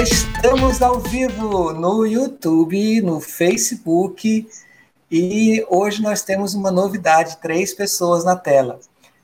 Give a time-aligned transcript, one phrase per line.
[0.00, 4.48] Estamos ao vivo no YouTube, no Facebook
[5.10, 8.78] e hoje nós temos uma novidade: três pessoas na tela.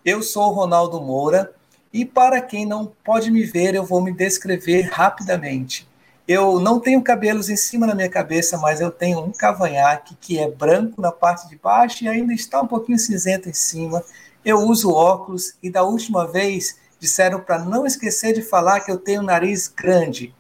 [0.05, 1.53] Eu sou o Ronaldo Moura
[1.93, 5.87] e para quem não pode me ver, eu vou me descrever rapidamente.
[6.27, 10.41] Eu não tenho cabelos em cima da minha cabeça, mas eu tenho um cavanhaque que
[10.41, 14.03] é branco na parte de baixo e ainda está um pouquinho cinzento em cima.
[14.45, 18.99] Eu uso óculos e da última vez disseram para não esquecer de falar que eu
[18.99, 20.35] tenho um nariz grande.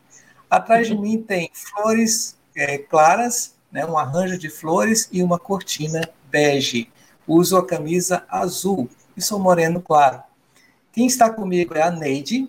[0.49, 6.09] Atrás de mim tem flores é, claras, né, um arranjo de flores e uma cortina
[6.31, 6.91] bege.
[7.27, 10.23] Uso a camisa azul e sou moreno claro.
[10.93, 12.49] Quem está comigo é a Neide.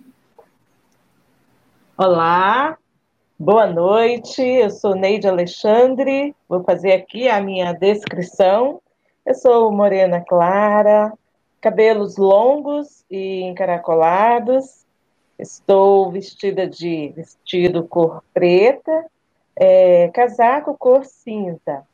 [1.98, 2.78] Olá,
[3.36, 4.40] boa noite.
[4.40, 6.34] Eu sou Neide Alexandre.
[6.48, 8.80] Vou fazer aqui a minha descrição.
[9.24, 11.12] Eu sou morena clara,
[11.60, 14.85] cabelos longos e encaracolados,
[15.38, 19.04] Estou vestida de vestido cor preta,
[19.54, 21.86] é, casaco cor cinza.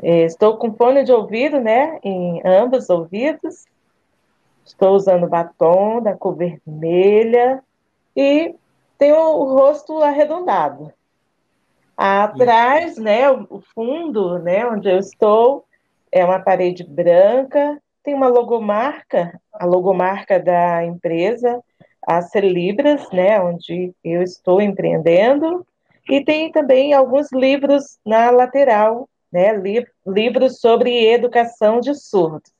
[0.00, 3.64] É, estou com fone de ouvido, né, em ambos ouvidos.
[4.64, 7.62] Estou usando batom da cor vermelha
[8.16, 8.54] e
[8.96, 10.92] tenho o rosto arredondado.
[11.96, 15.64] Atrás, né, o fundo, né, onde eu estou,
[16.10, 21.60] é uma parede branca, tem uma logomarca, a logomarca da empresa,
[22.06, 25.66] a Celibras, né, onde eu estou empreendendo,
[26.08, 32.52] e tem também alguns livros na lateral, né, li livros sobre educação de surdos.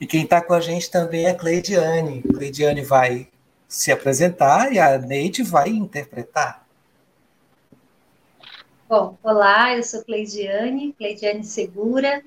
[0.00, 2.22] E quem está com a gente também é a Cleidiane.
[2.22, 3.28] Cleidiane vai
[3.68, 6.64] se apresentar e a Neide vai interpretar.
[8.88, 12.22] Bom, olá, eu sou Cleidiane, Cleidiane Segura,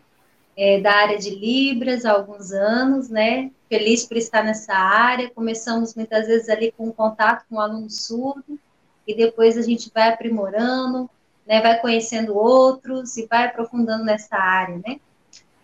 [0.57, 3.51] é, da área de Libras há alguns anos, né?
[3.69, 5.29] Feliz por estar nessa área.
[5.29, 8.59] Começamos muitas vezes ali com contato com o um aluno surdo
[9.07, 11.07] e depois a gente vai aprimorando,
[11.45, 11.61] né?
[11.61, 14.99] Vai conhecendo outros e vai aprofundando nessa área, né?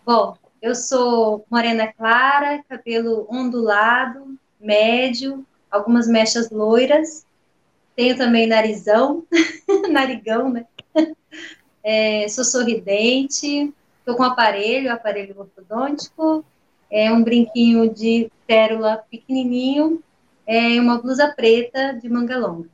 [0.06, 7.26] Bom, eu sou morena clara, cabelo ondulado, médio, algumas mechas loiras.
[7.96, 9.24] Tenho também narizão,
[9.90, 10.66] narigão, né?
[11.86, 13.70] É, sou sorridente,
[14.04, 16.44] Estou com aparelho, aparelho ortodôntico,
[16.90, 20.04] é um brinquinho de pérola pequenininho,
[20.46, 22.68] é uma blusa preta de manga longa.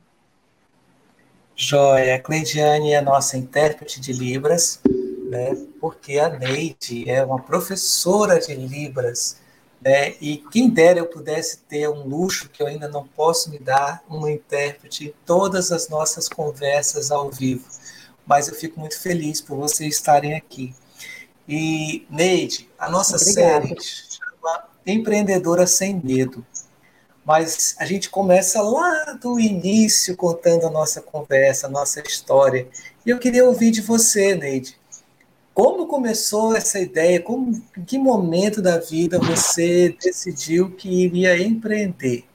[1.55, 4.81] Joia, Cleidiane é nossa intérprete de Libras,
[5.29, 9.39] né, porque a Neide é uma professora de Libras,
[9.79, 13.57] né, e quem dera eu pudesse ter um luxo que eu ainda não posso me
[13.57, 17.69] dar, uma intérprete em todas as nossas conversas ao vivo.
[18.27, 20.75] Mas eu fico muito feliz por vocês estarem aqui.
[21.47, 23.67] E, Neide, a nossa Obrigada.
[23.67, 26.45] série chama Empreendedora Sem Medo.
[27.25, 32.67] Mas a gente começa lá do início contando a nossa conversa, a nossa história.
[33.05, 34.75] E eu queria ouvir de você, Neide.
[35.53, 37.21] Como começou essa ideia?
[37.21, 42.25] Como, em que momento da vida você decidiu que iria empreender?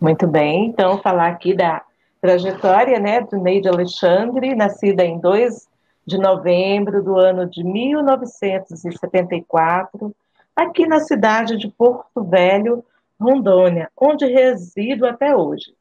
[0.00, 1.82] Muito bem, então falar aqui da
[2.20, 5.66] trajetória né, do Neide Alexandre, nascida em 2
[6.08, 10.16] de novembro do ano de 1974,
[10.56, 12.82] aqui na cidade de Porto Velho,
[13.20, 15.74] Rondônia, onde resido até hoje.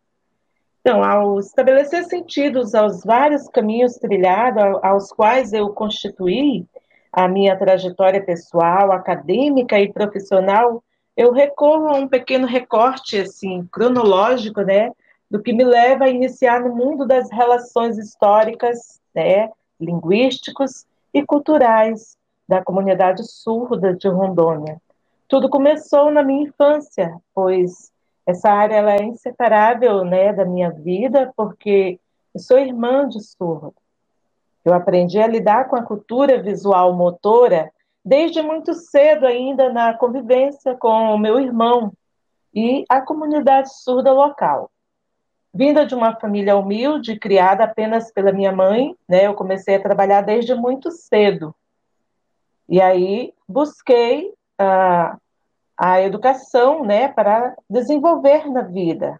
[0.81, 6.65] Então, ao estabelecer sentidos aos vários caminhos trilhados, aos quais eu constituí
[7.11, 10.83] a minha trajetória pessoal, acadêmica e profissional,
[11.15, 14.91] eu recorro a um pequeno recorte assim cronológico, né,
[15.31, 19.49] do que me leva a iniciar no mundo das relações históricas, né,
[19.79, 22.17] linguísticos e culturais
[22.47, 24.81] da comunidade surda de Rondônia.
[25.27, 27.91] Tudo começou na minha infância, pois
[28.25, 31.99] essa área ela é inseparável né, da minha vida, porque
[32.33, 33.73] eu sou irmã de surdo.
[34.63, 37.71] Eu aprendi a lidar com a cultura visual motora
[38.03, 41.91] desde muito cedo, ainda na convivência com o meu irmão
[42.53, 44.71] e a comunidade surda local.
[45.57, 50.21] Vinda de uma família humilde, criada apenas pela minha mãe, né, eu comecei a trabalhar
[50.21, 51.55] desde muito cedo.
[52.69, 55.17] E aí busquei a,
[55.75, 59.19] a educação né, para desenvolver na vida.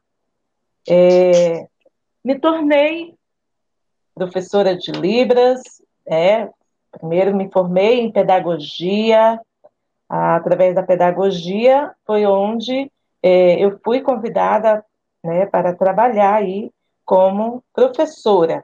[0.87, 1.67] É,
[2.23, 3.15] me tornei
[4.13, 5.63] professora de Libras,
[6.05, 6.49] é,
[6.91, 9.41] primeiro me formei em pedagogia,
[10.07, 12.91] através da pedagogia foi onde
[13.23, 14.85] é, eu fui convidada
[15.23, 16.71] né, para trabalhar aí
[17.05, 18.63] como professora.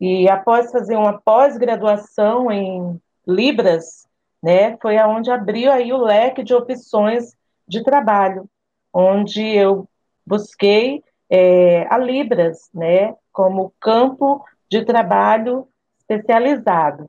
[0.00, 4.06] E após fazer uma pós-graduação em Libras,
[4.42, 7.34] né, foi aonde abriu aí o leque de opções
[7.66, 8.48] de trabalho,
[8.92, 9.88] onde eu
[10.26, 15.68] busquei é, a Libras, né, como campo de trabalho
[15.98, 17.08] especializado.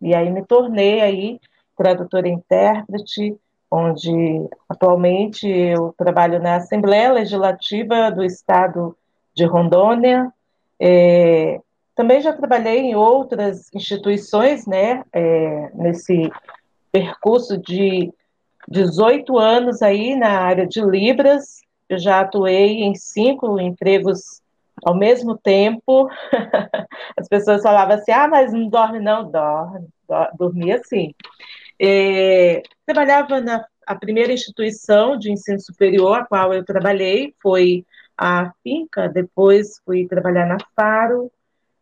[0.00, 1.40] E aí me tornei aí
[1.76, 3.36] tradutora e intérprete,
[3.74, 8.96] onde atualmente eu trabalho na Assembleia Legislativa do Estado
[9.34, 10.32] de Rondônia.
[10.78, 11.60] É,
[11.96, 16.30] também já trabalhei em outras instituições, né, é, nesse
[16.92, 18.12] percurso de
[18.68, 21.60] 18 anos aí na área de Libras.
[21.88, 24.40] Eu já atuei em cinco empregos
[24.84, 26.08] ao mesmo tempo.
[27.18, 29.88] As pessoas falavam assim: ah, mas não dorme, não, dorme,
[30.38, 31.12] dormia sim.
[31.80, 37.84] É, trabalhava na a primeira instituição de ensino superior a qual eu trabalhei foi
[38.16, 41.30] a Finca, depois fui trabalhar na Faro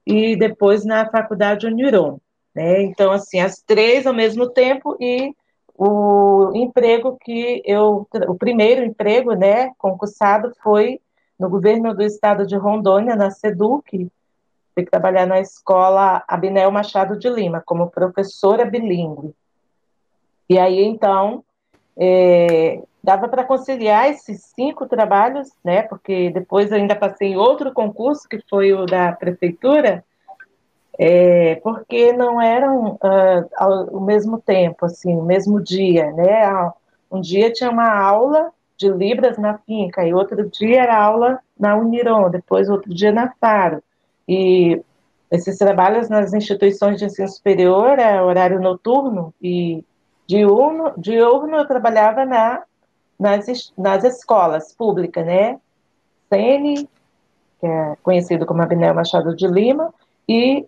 [0.06, 2.18] e depois na Faculdade Uniron.
[2.54, 2.82] Né?
[2.82, 5.34] Então, assim, as três ao mesmo tempo e
[5.74, 11.00] o emprego que eu, o primeiro emprego, né, concursado foi
[11.38, 14.10] no governo do estado de Rondônia, na SEDUC,
[14.74, 19.34] fui trabalhar na escola Abinel Machado de Lima, como professora bilíngue.
[20.52, 21.42] E aí, então,
[21.96, 25.80] é, dava para conciliar esses cinco trabalhos, né?
[25.80, 30.04] Porque depois ainda passei em outro concurso, que foi o da prefeitura,
[30.98, 36.70] é, porque não eram uh, ao, mesmo tempo, assim, o mesmo dia, né?
[37.10, 41.74] Um dia tinha uma aula de Libras na Finca, e outro dia era aula na
[41.76, 43.82] Uniron, depois outro dia na Faro.
[44.28, 44.82] E
[45.30, 49.82] esses trabalhos nas instituições de ensino superior é horário noturno, e
[50.32, 52.62] diurno, diurno eu trabalhava na,
[53.18, 55.60] nas, nas escolas públicas, né?
[56.30, 56.88] CN,
[57.60, 59.92] que é conhecido como Abinel Machado de Lima,
[60.26, 60.66] e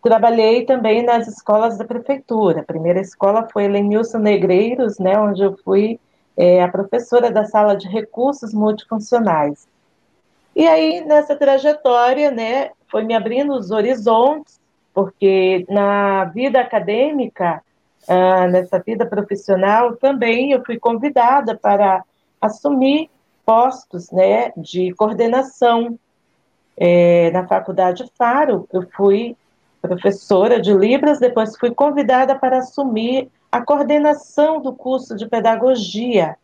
[0.00, 2.60] trabalhei também nas escolas da prefeitura.
[2.60, 5.98] A primeira escola foi Lenilson Negreiros, né, onde eu fui
[6.36, 9.68] é, a professora da sala de recursos multifuncionais.
[10.54, 14.60] E aí, nessa trajetória, né, foi me abrindo os horizontes,
[14.94, 17.62] porque na vida acadêmica
[18.08, 22.04] ah, nessa vida profissional, também eu fui convidada para
[22.40, 23.10] assumir
[23.44, 25.98] postos né, de coordenação.
[26.82, 29.36] É, na Faculdade Faro, eu fui
[29.82, 36.36] professora de Libras, depois fui convidada para assumir a coordenação do curso de pedagogia.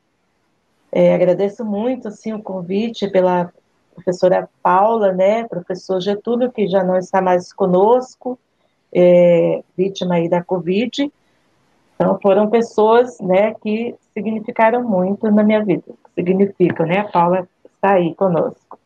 [0.90, 3.52] É, agradeço muito assim o convite pela
[3.94, 8.38] professora Paula, né, professor Getúlio, que já não está mais conosco,
[8.92, 11.10] é, vítima aí da Covid,
[11.96, 17.94] então, foram pessoas, né, que significaram muito na minha vida, significam, né, a Paula está
[17.94, 18.78] aí conosco.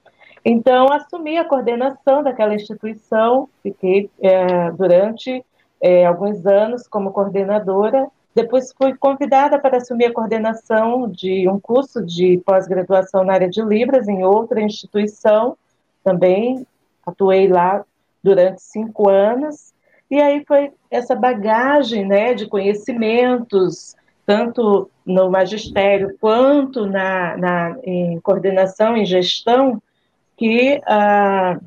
[0.45, 5.45] Então, assumi a coordenação daquela instituição, fiquei é, durante
[5.81, 12.01] é, alguns anos como coordenadora, depois fui convidada para assumir a coordenação de um curso
[12.05, 15.57] de pós-graduação na área de Libras em outra instituição,
[16.05, 16.65] também
[17.05, 17.85] atuei lá
[18.23, 19.75] durante cinco anos,
[20.11, 23.95] e aí foi essa bagagem né, de conhecimentos,
[24.27, 29.81] tanto no magistério quanto na, na em coordenação e gestão,
[30.37, 31.61] que ah,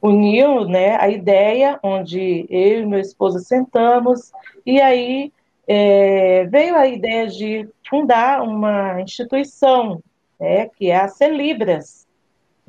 [0.00, 4.32] uniu né, a ideia onde eu e meu esposo sentamos,
[4.66, 5.32] e aí
[5.66, 10.02] é, veio a ideia de fundar uma instituição,
[10.40, 12.01] né, que é a Celibras,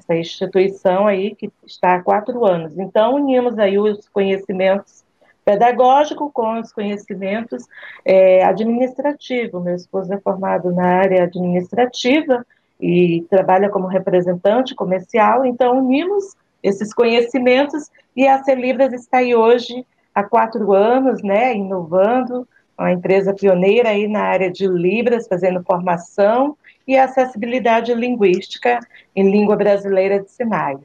[0.03, 2.77] essa instituição aí que está há quatro anos.
[2.77, 5.03] Então, unimos aí os conhecimentos
[5.45, 7.65] pedagógicos com os conhecimentos
[8.05, 9.63] é, administrativos.
[9.63, 12.45] Meu esposo é formado na área administrativa
[12.79, 19.85] e trabalha como representante comercial, então unimos esses conhecimentos e a Celibras está aí hoje
[20.13, 26.57] há quatro anos, né, inovando, uma empresa pioneira aí na área de Libras, fazendo formação
[26.87, 28.79] e acessibilidade linguística
[29.15, 30.79] em língua brasileira de sinais.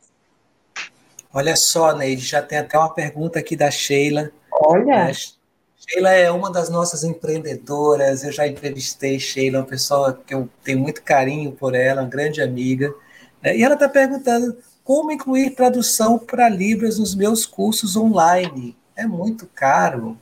[1.33, 4.31] Olha só, Neide, já tem até uma pergunta aqui da Sheila.
[4.51, 5.11] Olha.
[5.11, 10.49] É, Sheila é uma das nossas empreendedoras, eu já entrevistei Sheila, uma pessoa que eu
[10.65, 12.95] tenho muito carinho por ela, uma grande amiga.
[13.43, 13.57] Né?
[13.57, 18.77] E ela está perguntando como incluir tradução para Libras nos meus cursos online.
[18.97, 20.17] É muito caro.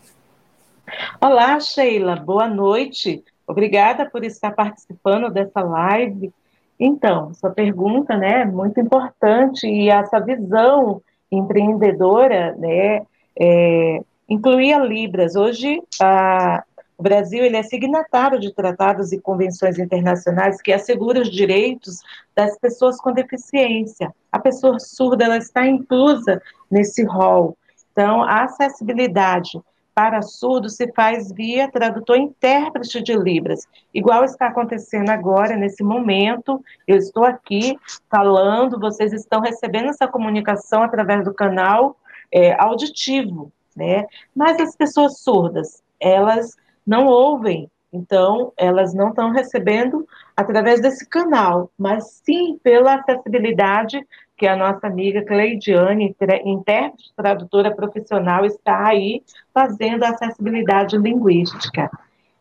[1.21, 3.25] Olá, Sheila, boa noite.
[3.47, 6.33] Obrigada por estar participando dessa live.
[6.79, 11.01] Então, sua pergunta, né, é muito importante e essa visão
[11.31, 13.03] empreendedora, né,
[13.39, 15.37] é, incluía Libras.
[15.37, 16.63] Hoje, a,
[16.99, 22.01] o Brasil ele é signatário de tratados e convenções internacionais que asseguram os direitos
[22.35, 24.15] das pessoas com deficiência.
[24.31, 27.57] A pessoa surda ela está inclusa nesse rol.
[27.93, 29.61] Então, a acessibilidade
[29.97, 36.63] para surdo se faz via tradutor intérprete de Libras, igual está acontecendo agora, nesse momento.
[36.87, 37.79] Eu estou aqui
[38.11, 41.97] falando, vocês estão recebendo essa comunicação através do canal
[42.31, 44.07] é, auditivo, né?
[44.35, 46.55] Mas as pessoas surdas, elas
[46.87, 54.07] não ouvem, então elas não estão recebendo através desse canal, mas sim pela acessibilidade
[54.37, 56.15] que a nossa amiga Cleidiane,
[56.45, 61.91] intérprete tradutora profissional, está aí fazendo acessibilidade linguística.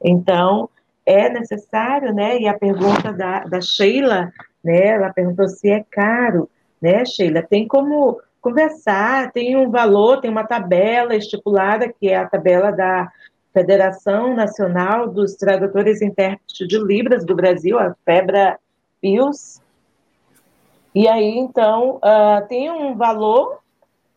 [0.04, 0.70] Então,
[1.06, 2.40] é necessário, né?
[2.40, 4.32] E a pergunta da, da Sheila,
[4.64, 4.88] né?
[4.88, 6.50] Ela perguntou se é caro,
[6.82, 7.42] né, Sheila?
[7.42, 13.12] Tem como conversar, tem um valor, tem uma tabela estipulada, que é a tabela da
[13.54, 18.60] Federação Nacional dos Tradutores e Intérpretes de Libras do Brasil, a FEBRA
[19.02, 19.62] PILS,
[20.96, 23.60] e aí, então, uh, tem um valor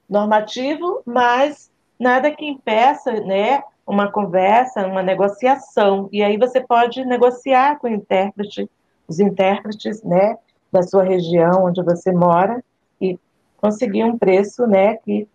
[0.08, 6.08] normativo, mas nada que impeça, né, uma conversa, uma negociação.
[6.12, 8.70] E aí você pode negociar com o intérprete,
[9.08, 10.38] os intérpretes, né,
[10.70, 12.62] da sua região onde você mora
[13.00, 13.18] e
[13.56, 15.26] conseguir um preço, né, que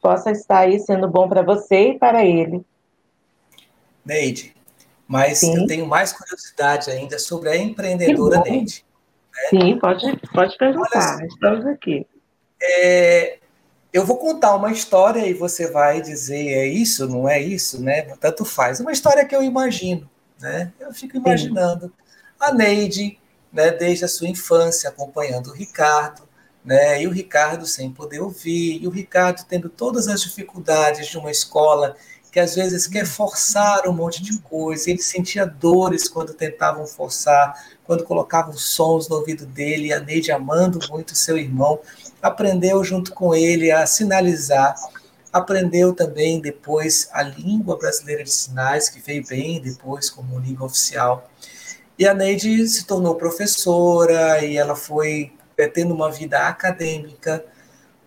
[0.00, 2.64] possa estar aí sendo bom para você e para ele.
[4.04, 4.54] Neide,
[5.08, 5.62] mas Sim.
[5.62, 8.84] eu tenho mais curiosidade ainda sobre a empreendedora Neide.
[9.50, 12.06] Sim, pode, pode perguntar, estamos aqui.
[12.60, 13.38] É,
[13.92, 18.02] eu vou contar uma história e você vai dizer é isso, não é isso, né?
[18.20, 18.80] Tanto faz.
[18.80, 20.08] Uma história que eu imagino,
[20.40, 20.72] né?
[20.80, 21.92] Eu fico imaginando Sim.
[22.40, 23.18] a Neide,
[23.52, 26.22] né, desde a sua infância, acompanhando o Ricardo,
[26.64, 27.02] né?
[27.02, 31.30] E o Ricardo sem poder ouvir, e o Ricardo tendo todas as dificuldades de uma
[31.30, 31.96] escola
[32.32, 37.54] que às vezes quer forçar um monte de coisa, ele sentia dores quando tentavam forçar,
[37.92, 41.78] quando colocavam sons no ouvido dele, a Neide, amando muito seu irmão,
[42.22, 44.74] aprendeu junto com ele a sinalizar,
[45.30, 51.30] aprendeu também depois a língua brasileira de sinais, que veio bem depois como língua oficial.
[51.98, 57.44] E a Neide se tornou professora e ela foi é, tendo uma vida acadêmica,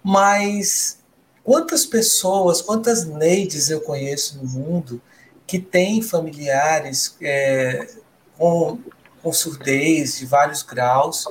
[0.03, 0.97] mas
[1.45, 4.99] Quantas pessoas, quantas Neides eu conheço no mundo
[5.45, 7.87] que têm familiares é,
[8.35, 8.79] com,
[9.25, 11.25] com surdez de vários graus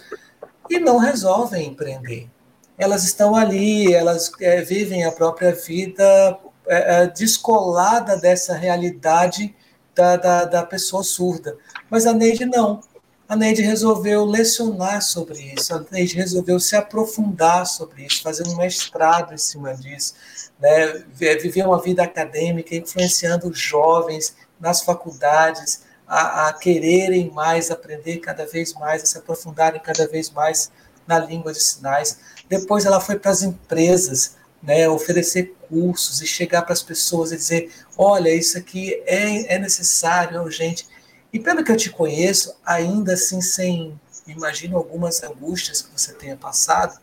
[0.69, 2.29] e não resolvem empreender?
[2.77, 6.37] Elas estão ali, elas é, vivem a própria vida
[6.67, 9.55] é, é descolada dessa realidade
[9.95, 11.57] da, da, da pessoa surda.
[11.89, 12.81] Mas a Neide não
[13.29, 18.57] a Neide resolveu lecionar sobre isso, a Neide resolveu se aprofundar sobre isso, fazer um
[18.57, 20.15] mestrado em cima disso,
[20.61, 21.05] né?
[21.15, 28.73] viver uma vida acadêmica, influenciando jovens nas faculdades a, a quererem mais, aprender cada vez
[28.75, 30.71] mais, a se aprofundarem cada vez mais
[31.07, 32.19] na língua de sinais.
[32.49, 37.37] Depois ela foi para as empresas, né, oferecer cursos e chegar para as pessoas e
[37.37, 40.87] dizer: olha, isso aqui é, é necessário, é urgente.
[41.33, 46.37] E pelo que eu te conheço, ainda assim sem, imagino algumas angústias que você tenha
[46.37, 46.99] passado,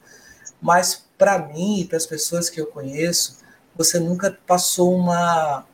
[0.62, 3.39] mas para mim e para as pessoas que eu conheço,
[3.75, 5.65] você nunca passou uma,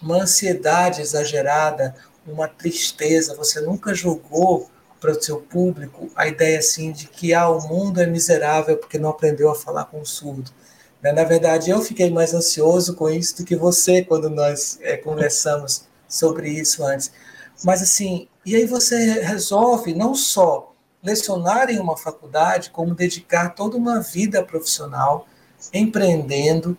[0.00, 1.94] uma ansiedade exagerada,
[2.26, 7.48] uma tristeza, você nunca jogou para o seu público a ideia assim de que ah,
[7.48, 10.50] o mundo é miserável porque não aprendeu a falar com o surdo.
[11.02, 11.12] Né?
[11.12, 15.84] Na verdade, eu fiquei mais ansioso com isso do que você quando nós é, conversamos
[16.08, 17.12] sobre isso antes.
[17.62, 23.76] Mas assim, e aí você resolve não só lecionar em uma faculdade, como dedicar toda
[23.76, 25.28] uma vida profissional
[25.72, 26.76] empreendendo,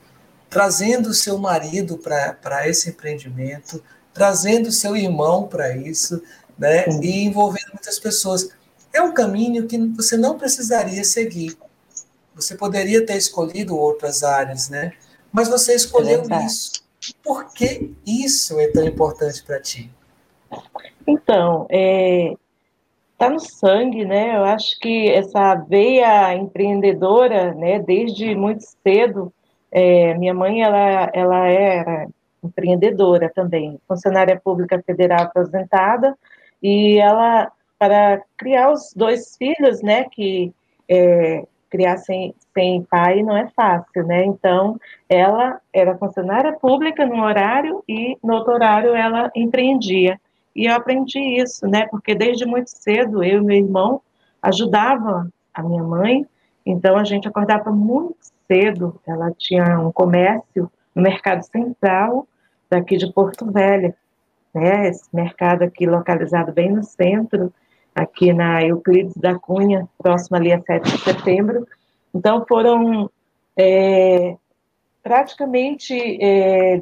[0.49, 3.83] trazendo seu marido para esse empreendimento,
[4.15, 6.23] trazendo seu irmão para isso,
[6.57, 6.85] né?
[7.03, 8.49] E envolvendo muitas pessoas.
[8.93, 11.57] É um caminho que você não precisaria seguir.
[12.33, 14.93] Você poderia ter escolhido outras áreas, né?
[15.33, 16.71] Mas você escolheu é isso.
[17.21, 19.91] Por que isso é tão importante para ti?
[21.05, 22.33] Então, é,
[23.17, 24.37] tá no sangue, né?
[24.37, 29.31] Eu acho que essa veia empreendedora, né, desde muito cedo,
[29.69, 32.07] é, minha mãe, ela, ela era
[32.45, 36.17] empreendedora também, funcionária pública federal aposentada,
[36.61, 40.53] e ela, para criar os dois filhos, né, que
[40.89, 44.23] é, criar sem, sem pai não é fácil, né?
[44.25, 50.19] Então, ela era funcionária pública num horário e no outro horário ela empreendia.
[50.55, 51.85] E eu aprendi isso, né?
[51.87, 54.01] Porque desde muito cedo eu e meu irmão
[54.41, 56.25] ajudavam a minha mãe,
[56.65, 58.15] então a gente acordava muito
[58.47, 58.99] cedo.
[59.05, 62.25] Ela tinha um comércio no Mercado Central
[62.69, 63.93] daqui de Porto Velho,
[64.53, 64.87] né?
[64.89, 67.53] Esse mercado aqui localizado bem no centro,
[67.93, 71.67] aqui na Euclides da Cunha, próximo ali a 7 de setembro.
[72.13, 73.09] Então foram
[73.57, 74.35] é,
[75.03, 76.81] praticamente é,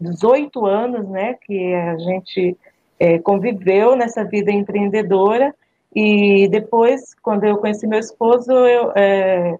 [0.00, 2.56] 18 anos, né, que a gente
[2.98, 5.54] é, conviveu nessa vida empreendedora,
[5.94, 9.58] e depois, quando eu conheci meu esposo, eu, é,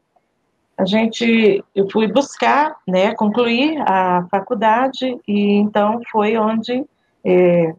[0.80, 6.87] a gente, eu fui buscar, né, concluir a faculdade, e então foi onde
[7.22, 7.75] é,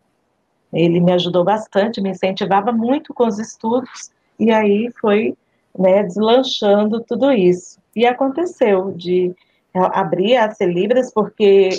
[0.71, 5.35] ele me ajudou bastante, me incentivava muito com os estudos, e aí foi
[5.77, 7.79] né, deslanchando tudo isso.
[7.95, 9.35] E aconteceu de
[9.73, 11.69] abrir a Celibras, porque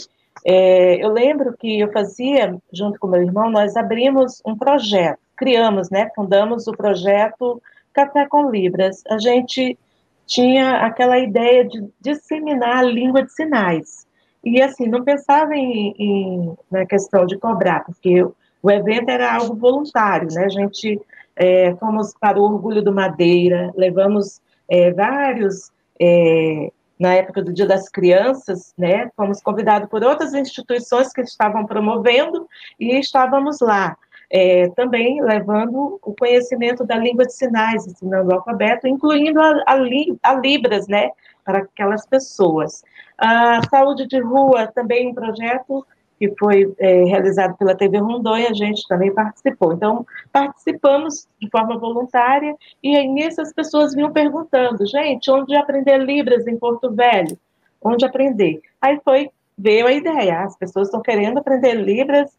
[0.44, 5.88] é, eu lembro que eu fazia, junto com meu irmão, nós abrimos um projeto, criamos,
[5.88, 7.62] né, fundamos o projeto
[7.92, 9.04] Café com Libras.
[9.08, 9.78] A gente
[10.26, 14.06] tinha aquela ideia de disseminar a língua de sinais.
[14.44, 18.22] E, assim, não pensava em, em na questão de cobrar, porque
[18.62, 20.44] o evento era algo voluntário, né?
[20.44, 21.00] A gente
[21.36, 27.66] é, fomos para o Orgulho do Madeira, levamos é, vários, é, na época do Dia
[27.66, 29.10] das Crianças, né?
[29.16, 32.48] Fomos convidados por outras instituições que estavam promovendo
[32.78, 33.96] e estávamos lá.
[34.34, 39.74] É, também levando o conhecimento da língua de sinais, ensinando o alfabeto, incluindo a, a,
[40.22, 41.10] a Libras, né,
[41.44, 42.82] para aquelas pessoas.
[43.18, 45.84] A saúde de rua, também um projeto
[46.18, 49.72] que foi é, realizado pela TV Rondônia, a gente também participou.
[49.72, 55.98] Então, participamos de forma voluntária, e aí nisso as pessoas vinham perguntando, gente, onde aprender
[55.98, 57.36] Libras em Porto Velho?
[57.82, 58.60] Onde aprender?
[58.80, 62.30] Aí foi, veio a ideia, as pessoas estão querendo aprender Libras,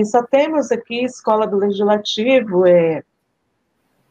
[0.00, 3.02] e só temos aqui escola do Legislativo, é,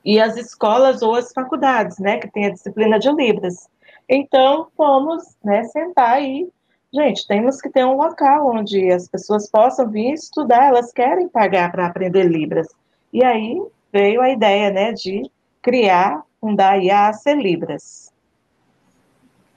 [0.06, 3.68] e as escolas ou as faculdades, né, que tem a disciplina de Libras.
[4.08, 6.52] Então, fomos, né, sentar e
[6.94, 11.72] Gente, temos que ter um local onde as pessoas possam vir estudar, elas querem pagar
[11.72, 12.68] para aprender Libras.
[13.14, 18.12] E aí veio a ideia, né, de criar, fundar a AC Libras.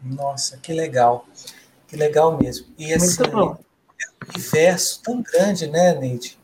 [0.00, 1.26] Nossa, que legal.
[1.88, 2.69] Que legal mesmo.
[2.78, 3.57] E assim, Muito bom.
[4.01, 6.38] É um universo tão grande, né, Neide?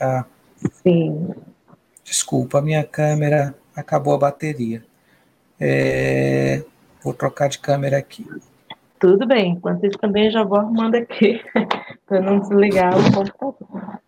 [0.00, 0.24] Ah,
[0.82, 1.30] Sim.
[2.04, 4.84] Desculpa, a minha câmera acabou a bateria.
[5.58, 6.64] É,
[7.02, 8.26] vou trocar de câmera aqui.
[8.98, 11.40] Tudo bem, enquanto isso também já vou arrumando aqui,
[12.06, 14.00] para não desligar o computador.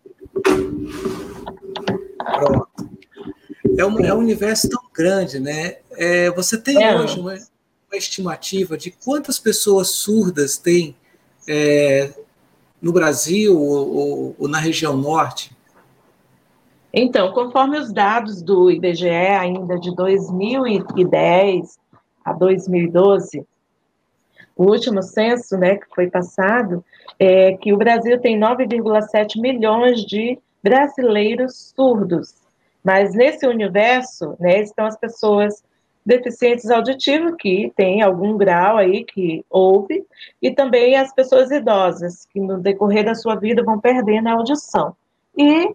[2.18, 2.94] Pronto.
[3.76, 5.78] É um, é um universo tão grande, né?
[5.92, 6.96] É, você tem é.
[6.96, 10.96] hoje uma, uma, estimativa de quantas pessoas surdas tem
[11.48, 12.12] é,
[12.84, 15.56] no Brasil ou, ou, ou na região norte?
[16.92, 21.78] Então, conforme os dados do IBGE, ainda de 2010
[22.22, 23.42] a 2012,
[24.54, 26.84] o último censo, né, que foi passado,
[27.18, 32.34] é que o Brasil tem 9,7 milhões de brasileiros surdos.
[32.84, 35.64] Mas nesse universo, né, estão as pessoas
[36.04, 40.04] deficientes auditivos, que têm algum grau aí que ouve,
[40.40, 44.94] e também as pessoas idosas, que no decorrer da sua vida vão perdendo a audição.
[45.36, 45.74] E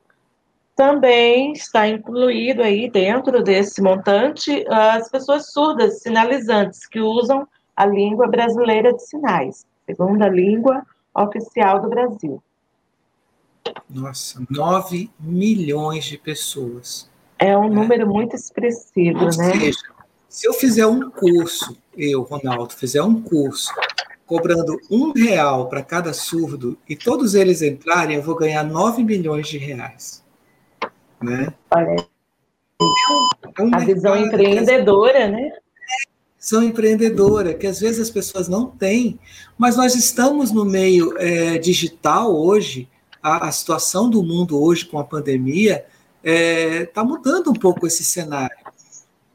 [0.76, 8.28] também está incluído aí dentro desse montante as pessoas surdas, sinalizantes, que usam a língua
[8.28, 12.42] brasileira de sinais, segunda língua oficial do Brasil.
[13.90, 17.10] Nossa, 9 milhões de pessoas.
[17.38, 17.76] É um né?
[17.76, 19.32] número muito expressivo, Ou né?
[19.32, 19.80] Seja,
[20.30, 23.74] se eu fizer um curso, eu, Ronaldo, fizer um curso
[24.26, 29.48] cobrando um real para cada surdo e todos eles entrarem, eu vou ganhar 9 milhões
[29.48, 30.24] de reais.
[31.20, 31.52] Né?
[31.72, 31.96] Olha,
[33.58, 35.52] é um, é a visão empreendedora, né?
[36.40, 39.20] são empreendedora, que às vezes as pessoas não têm,
[39.58, 42.88] mas nós estamos no meio é, digital hoje,
[43.22, 45.86] a, a, situação do mundo hoje com a pandemia
[46.24, 48.56] está é, tá mudando um pouco esse cenário,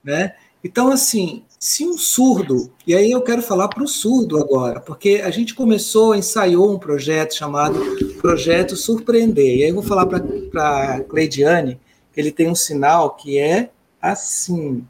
[0.02, 0.34] né?
[0.64, 5.20] Então, assim, se um surdo, e aí eu quero falar para o surdo agora, porque
[5.22, 7.78] a gente começou, ensaiou um projeto chamado
[8.22, 11.78] Projeto Surpreender, e aí eu vou falar para a Cleidiane,
[12.14, 14.86] que ele tem um sinal que é assim,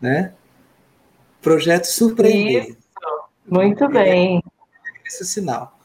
[0.00, 0.32] né?
[1.40, 2.68] Projeto Surpreender.
[2.68, 2.76] Isso.
[3.48, 4.40] Muito bem.
[5.04, 5.76] Esse é sinal.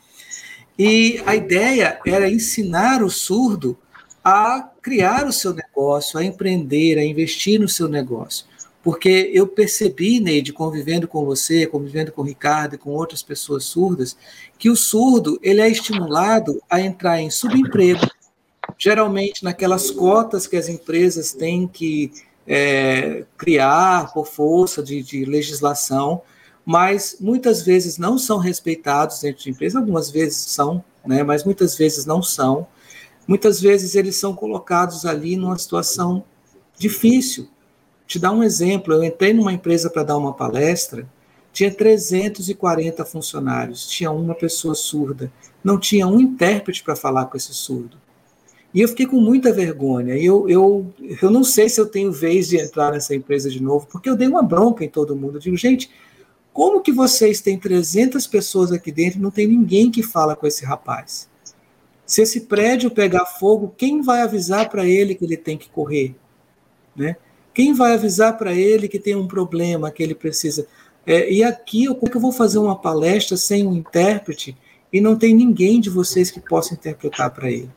[0.78, 3.76] E a ideia era ensinar o surdo
[4.24, 8.46] a criar o seu negócio, a empreender, a investir no seu negócio.
[8.88, 13.66] Porque eu percebi, Neide, convivendo com você, convivendo com o Ricardo e com outras pessoas
[13.66, 14.16] surdas,
[14.58, 18.00] que o surdo ele é estimulado a entrar em subemprego,
[18.78, 22.14] geralmente naquelas cotas que as empresas têm que
[22.48, 26.22] é, criar por força de, de, legislação,
[26.66, 31.76] mas muitas vezes não são respeitados dentro de empresa, algumas vezes são, né, mas muitas
[31.78, 32.66] vezes não são.
[33.28, 36.24] Muitas vezes eles são colocados ali numa situação
[36.80, 37.50] difícil.
[38.08, 41.06] Te dar um exemplo, eu entrei numa empresa para dar uma palestra,
[41.52, 45.32] tinha 340 funcionários, tinha uma pessoa surda,
[45.64, 47.98] não tinha um intérprete para falar com esse surdo.
[48.74, 50.16] E eu fiquei com muita vergonha.
[50.16, 53.88] Eu, eu, eu não sei se eu tenho vez de entrar nessa empresa de novo,
[53.88, 55.38] porque eu dei uma bronca em todo mundo.
[55.38, 55.90] Eu digo, gente,
[56.54, 60.48] como que vocês têm 300 pessoas aqui dentro e não tem ninguém que fala com
[60.48, 61.30] esse rapaz?
[62.06, 66.16] Se esse prédio pegar fogo, quem vai avisar para ele que ele tem que correr?
[66.96, 67.18] Né?
[67.58, 70.68] Quem vai avisar para ele que tem um problema, que ele precisa?
[71.04, 74.56] É, e aqui, como é que eu vou fazer uma palestra sem um intérprete
[74.94, 77.72] e não tem ninguém de vocês que possa interpretar para ele?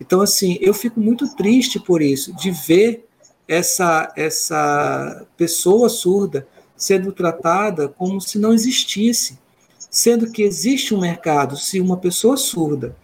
[0.00, 3.08] Então, assim, eu fico muito triste por isso, de ver
[3.48, 9.36] essa, essa pessoa surda sendo tratada como se não existisse,
[9.90, 11.56] sendo que existe um mercado.
[11.56, 12.94] Se uma pessoa surda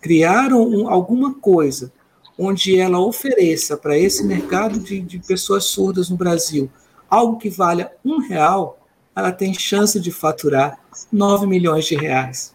[0.00, 1.92] criar um, alguma coisa
[2.38, 6.70] onde ela ofereça para esse mercado de, de pessoas surdas no Brasil
[7.08, 8.78] algo que valha um real,
[9.14, 10.78] ela tem chance de faturar
[11.12, 12.54] 9 milhões de reais.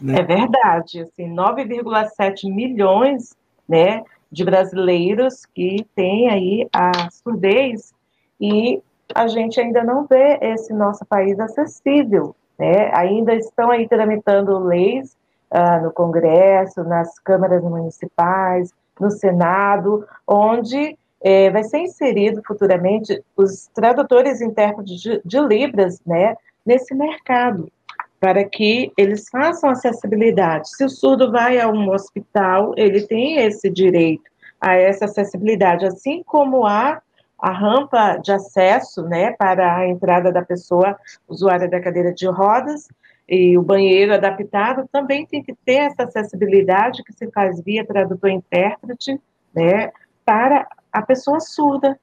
[0.00, 0.18] Né?
[0.18, 3.34] É verdade, assim, 9,7 milhões
[3.68, 7.92] né, de brasileiros que têm aí a surdez
[8.40, 8.80] e
[9.14, 12.90] a gente ainda não vê esse nosso país acessível, né?
[12.94, 15.14] Ainda estão aí tramitando leis
[15.52, 23.68] ah, no Congresso, nas câmaras municipais, no Senado, onde eh, vai ser inserido futuramente os
[23.68, 27.70] tradutores e intérpretes de, de Libras, né, nesse mercado
[28.18, 30.68] para que eles façam acessibilidade.
[30.76, 36.22] Se o surdo vai a um hospital, ele tem esse direito a essa acessibilidade, assim
[36.22, 37.02] como há
[37.36, 40.96] a rampa de acesso, né, para a entrada da pessoa
[41.28, 42.86] usuária da cadeira de rodas
[43.34, 49.18] e o banheiro adaptado também tem que ter essa acessibilidade que se faz via tradutor-intérprete,
[49.54, 49.90] né,
[50.22, 51.98] para a pessoa surda,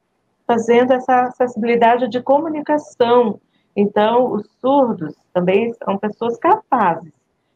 [0.48, 3.40] fazendo essa acessibilidade de comunicação.
[3.76, 7.14] Então, os surdos também são pessoas capazes.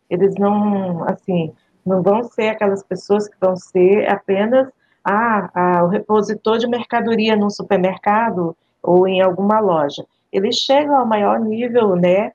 [0.08, 1.52] Eles não, assim,
[1.84, 4.70] não vão ser aquelas pessoas que vão ser apenas
[5.04, 10.06] ah, ah, o repositor de mercadoria num supermercado ou em alguma loja.
[10.32, 12.32] Eles chegam ao maior nível, né,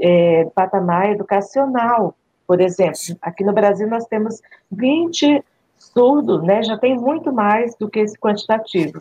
[0.00, 2.14] é, patamar educacional.
[2.46, 5.42] Por exemplo, aqui no Brasil nós temos 20
[5.78, 8.98] surdos, né, já tem muito mais do que esse quantitativo,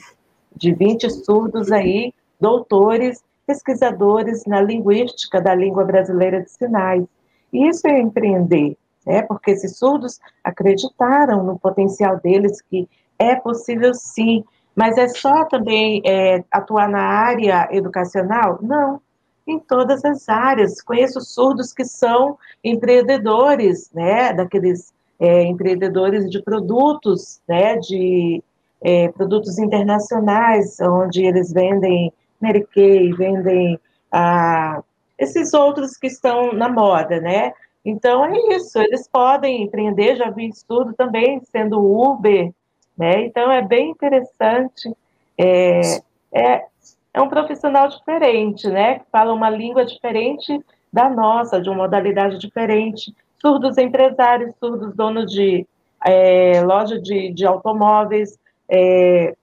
[0.56, 7.06] de 20 surdos aí, doutores pesquisadores na linguística da língua brasileira de sinais.
[7.52, 9.22] E isso é empreender, né?
[9.24, 12.88] porque esses surdos acreditaram no potencial deles, que
[13.20, 14.44] é possível sim,
[14.76, 18.60] mas é só também é, atuar na área educacional?
[18.62, 19.00] Não,
[19.48, 20.82] em todas as áreas.
[20.82, 28.44] Conheço surdos que são empreendedores, né, daqueles é, empreendedores de produtos, né, de
[28.82, 33.80] é, produtos internacionais, onde eles vendem Mary Kay, vendem
[34.12, 34.84] ah,
[35.18, 37.54] esses outros que estão na moda, né?
[37.86, 42.52] Então é isso, eles podem empreender, já vi estudo também sendo Uber,
[42.98, 43.26] né?
[43.26, 44.94] Então é bem interessante.
[45.38, 45.82] É,
[46.34, 46.66] é,
[47.14, 49.00] é um profissional diferente, né?
[49.00, 50.60] Que fala uma língua diferente
[50.92, 53.14] da nossa, de uma modalidade diferente.
[53.40, 55.68] Surdos empresários, surdos donos de
[56.06, 58.38] é, loja de, de automóveis,
[58.70, 59.36] é,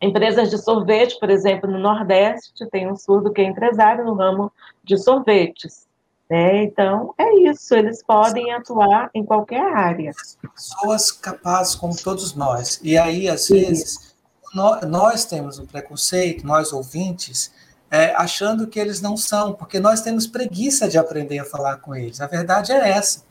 [0.00, 4.52] Empresas de sorvete, por exemplo, no Nordeste, tem um surdo que é empresário no ramo
[4.84, 5.88] de sorvetes.
[6.30, 6.62] Né?
[6.62, 10.12] Então, é isso, eles podem atuar em qualquer área.
[10.54, 12.80] Pessoas capazes como todos nós.
[12.84, 14.16] E aí, às vezes,
[14.54, 17.52] nós, nós, temos um preconceito, nós ouvintes,
[17.90, 21.94] é, achando que eles não são, porque nós temos preguiça de aprender a falar com
[21.94, 22.20] eles.
[22.20, 23.22] A verdade é essa.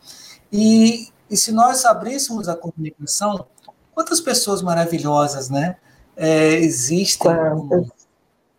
[0.51, 3.45] E, e se nós abríssemos a comunicação,
[3.93, 5.77] quantas pessoas maravilhosas, né?
[6.17, 7.31] é, existem.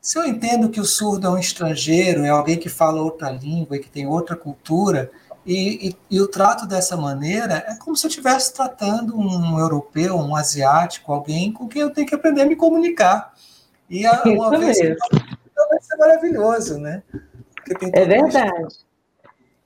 [0.01, 3.77] Se eu entendo que o surdo é um estrangeiro, é alguém que fala outra língua
[3.77, 5.11] e que tem outra cultura,
[5.49, 10.17] e, e, e o trato dessa maneira é como se eu estivesse tratando um europeu,
[10.17, 13.33] um asiático, alguém com quem eu tenho que aprender a me comunicar.
[13.89, 14.97] E a, uma Isso vez mesmo.
[15.71, 17.03] vai ser maravilhoso, né?
[17.95, 18.77] É verdade.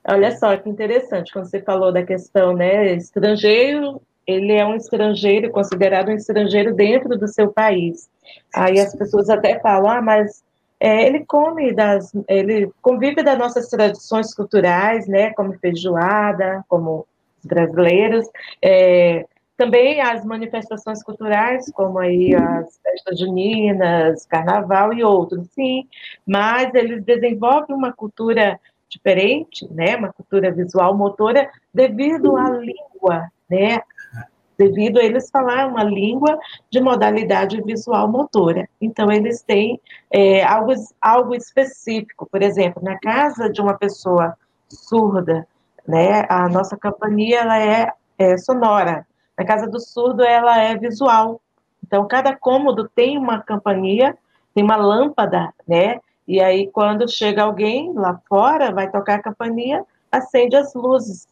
[0.07, 2.95] Olha só que interessante quando você falou da questão, né?
[2.95, 8.09] Estrangeiro ele é um estrangeiro, considerado um estrangeiro dentro do seu país.
[8.55, 10.45] Aí as pessoas até falam, ah, mas
[10.85, 17.07] é, ele come das, ele convive das nossas tradições culturais, né, como feijoada, como
[17.39, 18.29] os brasileiros,
[18.61, 19.25] é,
[19.57, 25.87] também as manifestações culturais, como aí as festas juninas, carnaval e outros, sim,
[26.27, 33.81] mas eles desenvolvem uma cultura diferente, né, uma cultura visual motora, devido à língua, né,
[34.63, 36.39] devido a eles falar uma língua
[36.71, 38.69] de modalidade visual motora.
[38.81, 42.27] Então, eles têm é, algo, algo específico.
[42.31, 44.37] Por exemplo, na casa de uma pessoa
[44.69, 45.47] surda,
[45.87, 49.07] né, a nossa campainha ela é, é sonora.
[49.37, 51.41] Na casa do surdo, ela é visual.
[51.85, 54.17] Então, cada cômodo tem uma campainha,
[54.55, 55.99] tem uma lâmpada, né?
[56.27, 61.27] E aí, quando chega alguém lá fora, vai tocar a campainha, acende as luzes.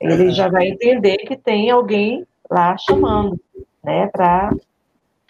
[0.00, 3.40] Ele já vai entender que tem alguém lá chamando,
[3.82, 4.08] né?
[4.08, 4.50] Para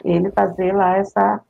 [0.04, 1.40] ele fazer lá essa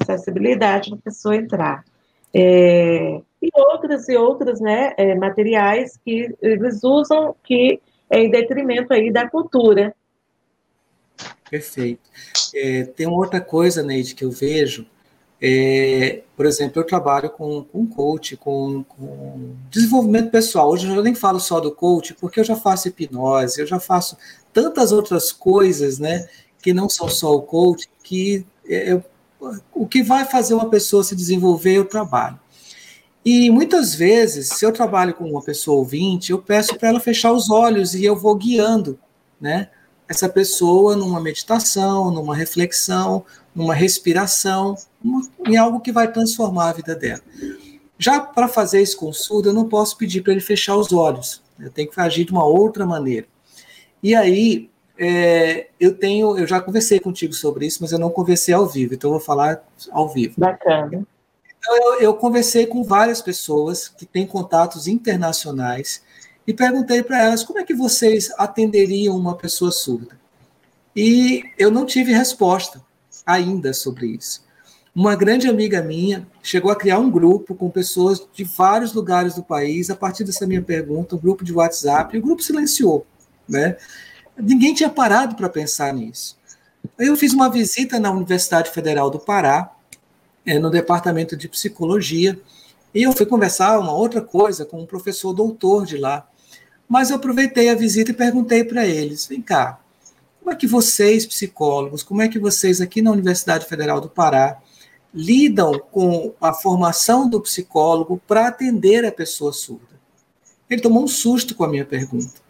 [0.00, 1.84] acessibilidade para a pessoa entrar.
[2.32, 8.92] É, e outros e outros né, é, materiais que eles usam que é em detrimento
[8.92, 9.94] aí da cultura.
[11.50, 12.02] Perfeito.
[12.54, 14.86] É, tem outra coisa, Neide, que eu vejo,
[15.40, 20.70] é, por exemplo, eu trabalho com, com coach, com, com, desenvolvimento pessoal.
[20.70, 24.16] Hoje eu nem falo só do coach, porque eu já faço hipnose, eu já faço
[24.52, 26.28] tantas outras coisas, né,
[26.60, 29.00] que não são só o coach, que é,
[29.72, 32.38] o que vai fazer uma pessoa se desenvolver é o trabalho.
[33.24, 37.32] E muitas vezes, se eu trabalho com uma pessoa ouvinte, eu peço para ela fechar
[37.32, 38.98] os olhos e eu vou guiando,
[39.40, 39.68] né?
[40.08, 44.74] Essa pessoa numa meditação, numa reflexão, numa respiração,
[45.46, 47.20] em algo que vai transformar a vida dela.
[47.98, 50.92] Já para fazer isso com o surdo, eu não posso pedir para ele fechar os
[50.92, 51.42] olhos.
[51.58, 53.26] Eu tenho que agir de uma outra maneira.
[54.02, 58.54] E aí, é, eu tenho, eu já conversei contigo sobre isso, mas eu não conversei
[58.54, 60.34] ao vivo, então eu vou falar ao vivo.
[60.38, 61.06] Bacana.
[61.58, 66.02] Então, eu, eu conversei com várias pessoas que têm contatos internacionais
[66.48, 70.18] e perguntei para elas como é que vocês atenderiam uma pessoa surda.
[70.96, 72.82] E eu não tive resposta
[73.26, 74.42] ainda sobre isso.
[74.94, 79.44] Uma grande amiga minha chegou a criar um grupo com pessoas de vários lugares do
[79.44, 83.06] país a partir dessa minha pergunta, um grupo de WhatsApp, e o grupo silenciou,
[83.46, 83.76] né?
[84.34, 86.38] Ninguém tinha parado para pensar nisso.
[86.98, 89.70] Eu fiz uma visita na Universidade Federal do Pará,
[90.46, 92.40] é, no departamento de psicologia,
[92.94, 96.26] e eu fui conversar uma outra coisa com um professor doutor de lá.
[96.88, 99.80] Mas eu aproveitei a visita e perguntei para eles: vem cá,
[100.40, 104.58] como é que vocês, psicólogos, como é que vocês aqui na Universidade Federal do Pará
[105.12, 109.98] lidam com a formação do psicólogo para atender a pessoa surda?
[110.70, 112.40] Ele tomou um susto com a minha pergunta.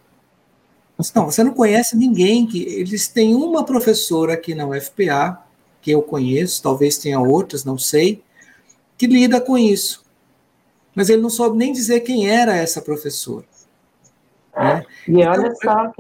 [0.97, 5.45] Mas, não, você não conhece ninguém que eles têm uma professora aqui na UFPA
[5.81, 8.23] que eu conheço, talvez tenha outras, não sei,
[8.97, 10.05] que lida com isso.
[10.95, 13.47] Mas ele não soube nem dizer quem era essa professora.
[14.59, 14.85] Né?
[15.07, 15.93] E então, olha só,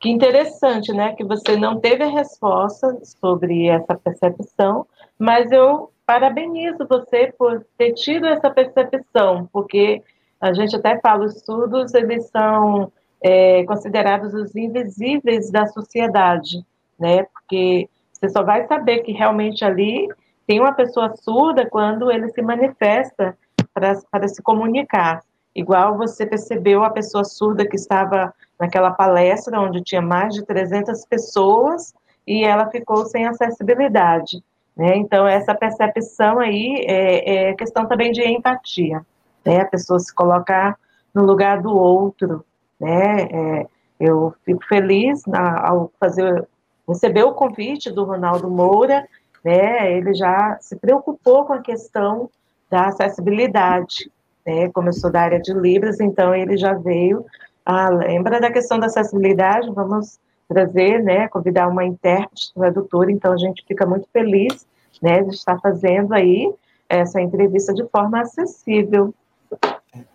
[0.00, 1.14] que interessante, né?
[1.14, 4.86] Que você não teve a resposta sobre essa percepção,
[5.18, 10.02] mas eu parabenizo você por ter tido essa percepção, porque
[10.40, 12.90] a gente até fala, os surdos, eles são
[13.22, 16.64] é, considerados os invisíveis da sociedade,
[16.98, 17.24] né?
[17.24, 20.08] Porque você só vai saber que realmente ali
[20.46, 23.36] tem uma pessoa surda quando ele se manifesta
[23.72, 25.22] para se comunicar.
[25.54, 31.04] Igual você percebeu a pessoa surda que estava naquela palestra onde tinha mais de 300
[31.06, 31.92] pessoas
[32.26, 34.42] e ela ficou sem acessibilidade.
[34.76, 34.96] Né?
[34.96, 39.04] Então, essa percepção aí é, é, questão também de empatia,
[39.44, 39.60] né?
[39.60, 40.78] a pessoa se colocar
[41.12, 42.44] no lugar do outro.
[42.78, 43.22] Né?
[43.22, 43.66] É,
[43.98, 46.46] eu fico feliz na, ao fazer,
[46.88, 49.06] receber o convite do Ronaldo Moura,
[49.44, 49.92] né?
[49.92, 52.30] ele já se preocupou com a questão
[52.70, 54.10] da acessibilidade,
[54.46, 54.70] né?
[54.72, 57.24] como eu sou da área de Libras, então ele já veio
[57.64, 59.70] ah, lembra da questão da acessibilidade?
[59.70, 64.66] Vamos trazer, né, convidar uma intérprete, tradutora, então a gente fica muito feliz,
[65.00, 66.52] né, de estar fazendo aí
[66.88, 69.14] essa entrevista de forma acessível.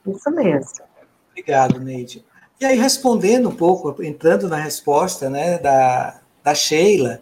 [0.05, 0.83] Isso mesmo.
[1.31, 2.25] Obrigado, Neide.
[2.59, 7.21] E aí, respondendo um pouco, entrando na resposta, né, da, da Sheila,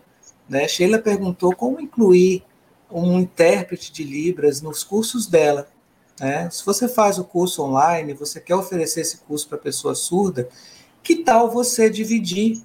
[0.50, 2.44] né, Sheila perguntou como incluir
[2.90, 5.68] um intérprete de Libras nos cursos dela.
[6.20, 6.50] Né?
[6.50, 10.48] Se você faz o curso online, você quer oferecer esse curso para pessoa surda,
[11.02, 12.62] que tal você dividir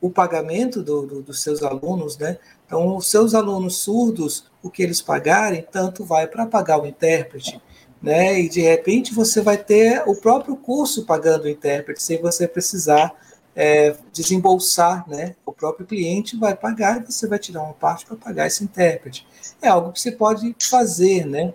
[0.00, 2.38] o pagamento do, do, dos seus alunos, né?
[2.66, 7.60] Então, os seus alunos surdos, o que eles pagarem, tanto vai para pagar o intérprete,
[8.02, 8.40] né?
[8.40, 13.14] E de repente você vai ter o próprio curso pagando o intérprete, sem você precisar
[13.54, 15.34] é, desembolsar, né?
[15.46, 19.26] O próprio cliente vai pagar e você vai tirar uma parte para pagar esse intérprete.
[19.62, 21.54] É algo que você pode fazer, né?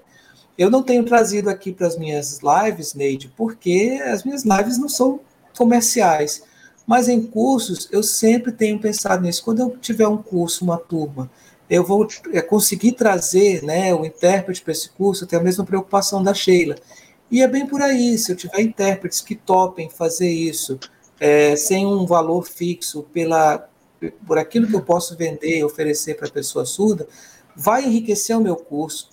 [0.61, 4.87] Eu não tenho trazido aqui para as minhas lives, Neide, porque as minhas lives não
[4.87, 5.19] são
[5.57, 6.43] comerciais.
[6.85, 9.43] Mas em cursos, eu sempre tenho pensado nisso.
[9.43, 11.31] Quando eu tiver um curso, uma turma,
[11.67, 12.07] eu vou
[12.47, 16.75] conseguir trazer né, o intérprete para esse curso, eu tenho a mesma preocupação da Sheila.
[17.31, 20.79] E é bem por aí, se eu tiver intérpretes que topem fazer isso,
[21.19, 23.67] é, sem um valor fixo, pela
[24.27, 27.07] por aquilo que eu posso vender e oferecer para a pessoa surda,
[27.55, 29.09] vai enriquecer o meu curso,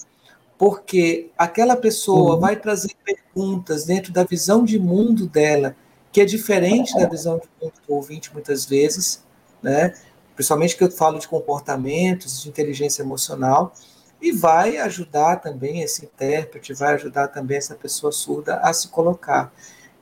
[0.59, 2.40] porque aquela pessoa uhum.
[2.40, 5.77] vai trazer perguntas dentro da visão de mundo dela,
[6.11, 9.25] que é diferente da visão de mundo do ouvinte muitas vezes,
[9.62, 9.94] né?
[10.35, 13.73] principalmente que eu falo de comportamentos, de inteligência emocional,
[14.21, 19.53] e vai ajudar também esse intérprete, vai ajudar também essa pessoa surda a se colocar.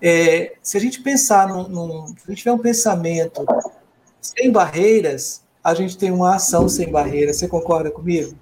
[0.00, 3.44] É, se a gente pensar num, num, se a gente tiver um pensamento
[4.20, 7.36] sem barreiras, a gente tem uma ação sem barreiras.
[7.36, 8.36] Você concorda comigo?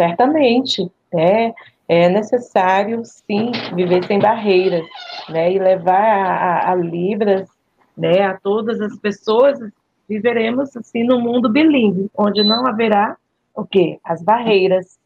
[0.00, 0.90] Certamente.
[1.14, 1.52] É,
[1.86, 4.86] é necessário, sim, viver sem barreiras,
[5.28, 5.52] né?
[5.52, 7.48] E levar a, a, a Libras,
[7.98, 9.58] né, a todas as pessoas,
[10.08, 13.16] viveremos, assim, no mundo bilíngue, onde não haverá
[13.54, 13.98] o quê?
[14.02, 14.98] As barreiras,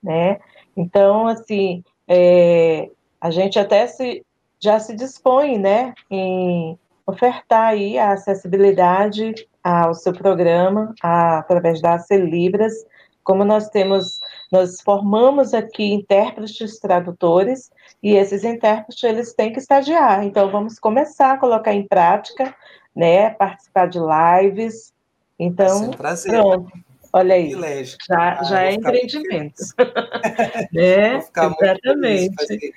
[0.00, 0.38] né?
[0.76, 2.88] Então, assim, é,
[3.20, 4.24] a gente até se,
[4.60, 11.98] já se dispõe, né, em ofertar aí a acessibilidade ao seu programa a, através da
[11.98, 12.74] Celibras,
[13.26, 17.70] como nós temos, nós formamos aqui intérpretes tradutores
[18.02, 20.24] e esses intérpretes eles têm que estagiar.
[20.24, 22.54] Então vamos começar a colocar em prática,
[22.94, 24.92] né, participar de lives.
[25.38, 26.32] Então, um prazer.
[26.32, 26.70] pronto.
[27.12, 27.52] Olha aí,
[27.84, 29.62] já, ah, já é empreendimento.
[30.72, 31.16] né?
[31.16, 32.74] Exatamente.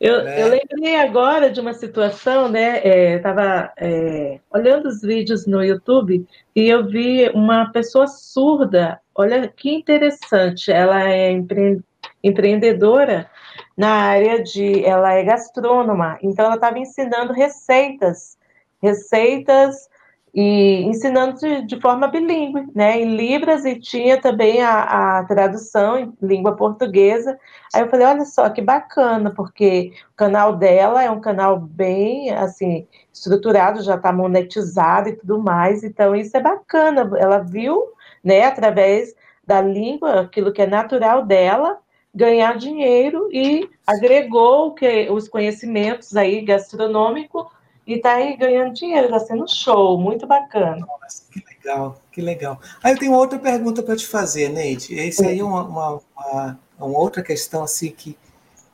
[0.00, 0.42] Eu, né?
[0.42, 2.78] eu lembrei agora de uma situação, né?
[2.84, 9.00] É, estava é, olhando os vídeos no YouTube e eu vi uma pessoa surda.
[9.14, 10.72] Olha que interessante.
[10.72, 11.80] Ela é empre,
[12.22, 13.30] empreendedora
[13.76, 14.84] na área de.
[14.84, 18.36] Ela é gastrônoma, então ela estava ensinando receitas,
[18.82, 19.88] receitas
[20.34, 25.96] e ensinando de, de, forma bilíngue, né, em Libras, e tinha também a, a, tradução
[25.96, 27.38] em língua portuguesa.
[27.72, 32.32] Aí eu falei, olha só que bacana, porque o canal dela é um canal bem,
[32.32, 37.08] assim, estruturado, já está monetizado e tudo mais, então isso é bacana.
[37.16, 37.80] Ela viu,
[38.24, 39.14] né, através
[39.46, 41.78] da língua, aquilo que é natural dela,
[42.14, 47.46] ganhar dinheiro e agregou que, os conhecimentos aí gastronômicos
[47.86, 50.86] e tá aí ganhando dinheiro, tá sendo show, muito bacana.
[50.86, 52.60] Nossa, que legal, que legal.
[52.82, 54.94] Aí eu tenho outra pergunta para te fazer, Neide.
[54.94, 58.16] Esse aí é uma, uma, uma, uma, outra questão assim que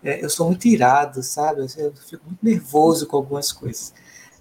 [0.05, 1.63] é, eu sou muito irado, sabe?
[1.77, 3.93] Eu fico muito nervoso com algumas coisas.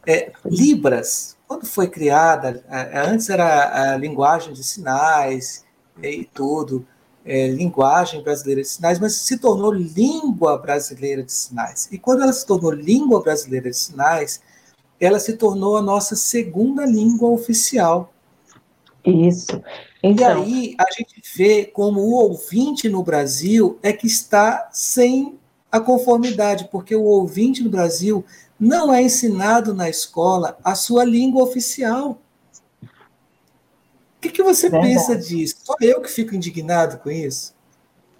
[0.05, 5.65] É, Libras, quando foi criada, antes era a linguagem de sinais
[6.01, 6.85] e tudo,
[7.25, 11.89] é, linguagem brasileira de sinais, mas se tornou língua brasileira de sinais.
[11.91, 14.41] E quando ela se tornou língua brasileira de sinais,
[14.99, 18.13] ela se tornou a nossa segunda língua oficial.
[19.05, 19.61] Isso.
[20.03, 20.45] Então...
[20.45, 25.38] E aí a gente vê como o ouvinte no Brasil é que está sem
[25.71, 28.25] a conformidade, porque o ouvinte no Brasil
[28.59, 32.19] não é ensinado na escola a sua língua oficial.
[32.83, 35.55] O que, que você pensa disso?
[35.63, 37.55] Só eu que fico indignado com isso?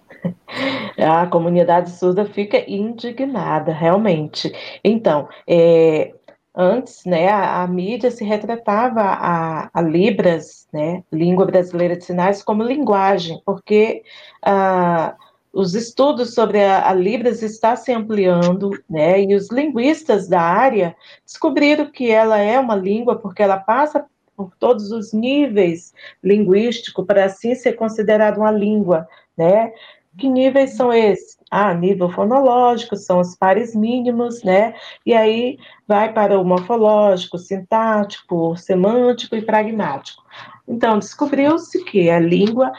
[0.98, 4.52] A comunidade surda fica indignada, realmente.
[4.84, 6.14] Então, é,
[6.54, 12.42] antes, né, a, a, mídia se retratava a, a, Libras, né, língua brasileira de sinais,
[12.42, 14.02] como linguagem, porque
[14.44, 15.16] ah,
[15.52, 20.96] os estudos sobre a, a, Libras está se ampliando, né, e os linguistas da área
[21.24, 24.04] descobriram que ela é uma língua porque ela passa
[24.36, 29.72] por todos os níveis linguísticos para assim ser considerada uma língua, né,
[30.18, 31.38] que níveis são esses?
[31.50, 34.74] Ah, nível fonológico, são os pares mínimos, né?
[35.04, 40.22] E aí vai para o morfológico, sintático, semântico e pragmático.
[40.68, 42.72] Então, descobriu-se que a língua,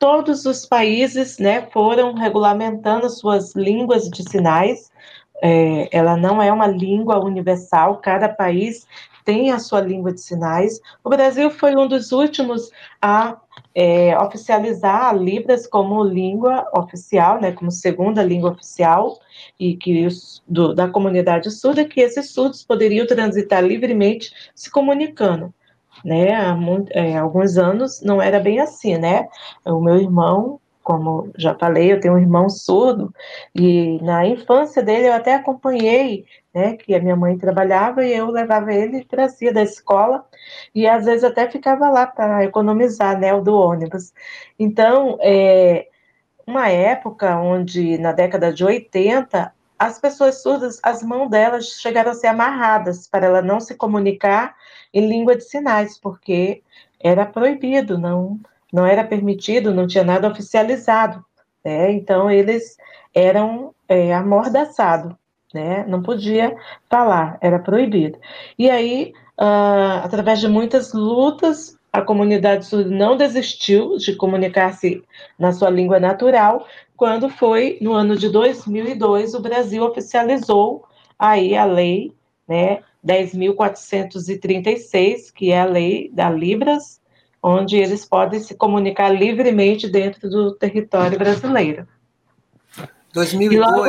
[0.00, 4.90] todos os países, né, foram regulamentando suas línguas de sinais.
[5.42, 8.86] É, ela não é uma língua universal, cada país
[9.26, 10.80] tem a sua língua de sinais.
[11.04, 13.36] O Brasil foi um dos últimos a
[13.74, 19.18] é, oficializar a Libras como língua oficial, né, como segunda língua oficial,
[19.58, 25.52] e que os, do, da comunidade surda, que esses surdos poderiam transitar livremente se comunicando.
[26.04, 29.28] Né, há, muito, é, alguns anos não era bem assim, né?
[29.66, 33.14] O meu irmão como já falei, eu tenho um irmão surdo,
[33.54, 38.28] e na infância dele eu até acompanhei, né, que a minha mãe trabalhava e eu
[38.30, 40.24] levava ele trazia da escola,
[40.74, 44.12] e às vezes até ficava lá para economizar, né, o do ônibus.
[44.58, 45.86] Então, é,
[46.46, 52.14] uma época onde, na década de 80, as pessoas surdas, as mãos delas chegaram a
[52.14, 54.54] ser amarradas para ela não se comunicar
[54.92, 56.62] em língua de sinais, porque
[57.00, 58.38] era proibido, não
[58.70, 61.24] não era permitido, não tinha nada oficializado,
[61.64, 61.90] né?
[61.92, 62.76] Então eles
[63.14, 65.14] eram é, amordaçados,
[65.52, 65.84] né?
[65.88, 66.54] Não podia
[66.88, 68.18] falar, era proibido.
[68.58, 75.02] E aí uh, através de muitas lutas, a comunidade surda não desistiu de comunicar-se
[75.38, 80.84] na sua língua natural, quando foi no ano de 2002 o Brasil oficializou
[81.18, 82.14] aí a lei,
[82.46, 87.00] né, 10.436, que é a lei da Libras,
[87.42, 91.88] onde eles podem se comunicar livremente dentro do território brasileiro.
[93.12, 93.84] 2002, logo,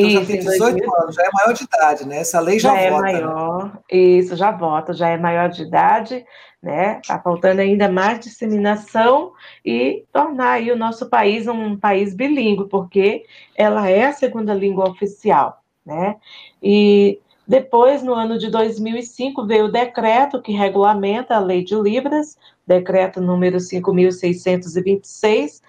[0.00, 1.02] então isso, já tem 18 2000...
[1.02, 2.18] anos, já é maior de idade, né?
[2.18, 3.08] Essa lei já, já é vota.
[3.08, 3.72] é maior, né?
[3.90, 6.24] isso, já vota, já é maior de idade,
[6.62, 7.00] né?
[7.00, 9.32] Está faltando ainda mais disseminação
[9.64, 13.24] e tornar aí o nosso país um país bilíngue, porque
[13.56, 16.16] ela é a segunda língua oficial, né?
[16.62, 17.18] E
[17.50, 23.20] depois, no ano de 2005, veio o decreto que regulamenta a Lei de Libras, decreto
[23.20, 25.60] número 5.626.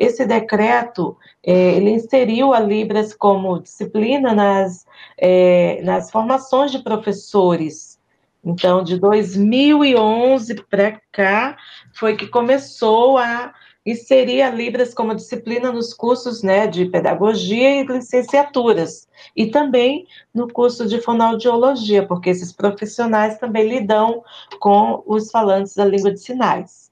[0.00, 4.86] Esse decreto, é, ele inseriu a Libras como disciplina nas,
[5.18, 8.00] é, nas formações de professores.
[8.42, 11.54] Então, de 2011 para cá,
[11.92, 13.52] foi que começou a
[13.84, 20.50] inserir a Libras como disciplina nos cursos né, de pedagogia e licenciaturas, e também no
[20.50, 24.24] curso de fonoaudiologia, porque esses profissionais também lidam
[24.58, 26.90] com os falantes da língua de sinais.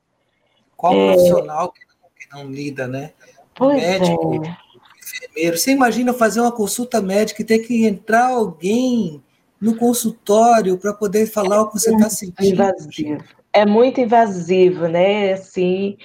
[0.76, 1.14] Qual é...
[1.14, 1.87] profissional que
[2.32, 3.12] não, lida, né?
[3.54, 4.56] Pois Médico, é.
[5.00, 5.58] enfermeiro.
[5.58, 9.22] Você imagina fazer uma consulta médica e ter que entrar alguém
[9.60, 12.54] no consultório para poder falar o que você está sentindo.
[12.54, 13.24] Invasivo.
[13.52, 15.32] É muito invasivo, né?
[15.32, 15.96] Assim,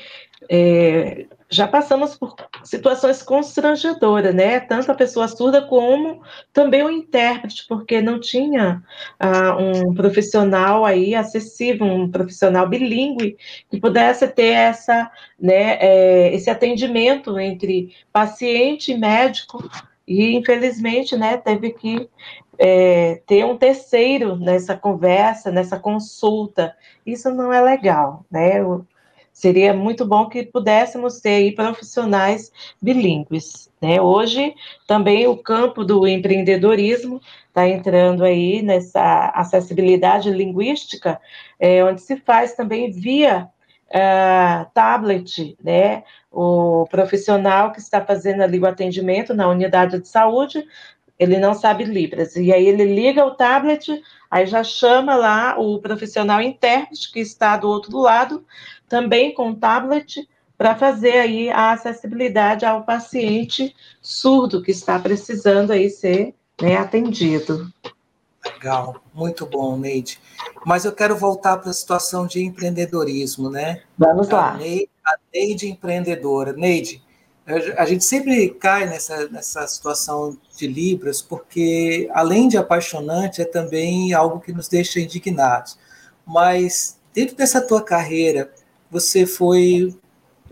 [0.49, 4.59] é, já passamos por situações constrangedoras, né?
[4.59, 6.21] Tanto a pessoa surda como
[6.51, 8.81] também o intérprete, porque não tinha
[9.19, 13.37] ah, um profissional aí acessível, um profissional bilíngue
[13.69, 19.63] que pudesse ter essa, né, é, esse atendimento entre paciente e médico.
[20.07, 22.09] E infelizmente, né, teve que
[22.57, 26.75] é, ter um terceiro nessa conversa, nessa consulta.
[27.05, 28.61] Isso não é legal, né?
[29.43, 32.49] Seria muito bom que pudéssemos ter profissionais
[32.81, 33.69] bilíngues.
[33.81, 33.99] Né?
[33.99, 34.55] Hoje,
[34.87, 37.19] também o campo do empreendedorismo
[37.49, 41.19] está entrando aí nessa acessibilidade linguística,
[41.59, 43.49] é, onde se faz também via
[43.89, 46.03] uh, tablet, né?
[46.31, 50.65] O profissional que está fazendo ali o atendimento na unidade de saúde,
[51.19, 55.79] ele não sabe Libras, e aí ele liga o tablet, aí já chama lá o
[55.79, 58.43] profissional intérprete que está do outro lado,
[58.93, 65.89] também com tablet, para fazer aí a acessibilidade ao paciente surdo que está precisando aí
[65.89, 67.73] ser né, atendido.
[68.45, 70.19] Legal, muito bom, Neide.
[70.63, 73.81] Mas eu quero voltar para a situação de empreendedorismo, né?
[73.97, 74.51] Vamos lá.
[74.51, 76.53] A Neide, a Neide empreendedora.
[76.53, 77.01] Neide,
[77.75, 84.13] a gente sempre cai nessa, nessa situação de Libras, porque além de apaixonante, é também
[84.13, 85.79] algo que nos deixa indignados.
[86.23, 88.53] Mas dentro dessa tua carreira,
[88.93, 89.93] você foi,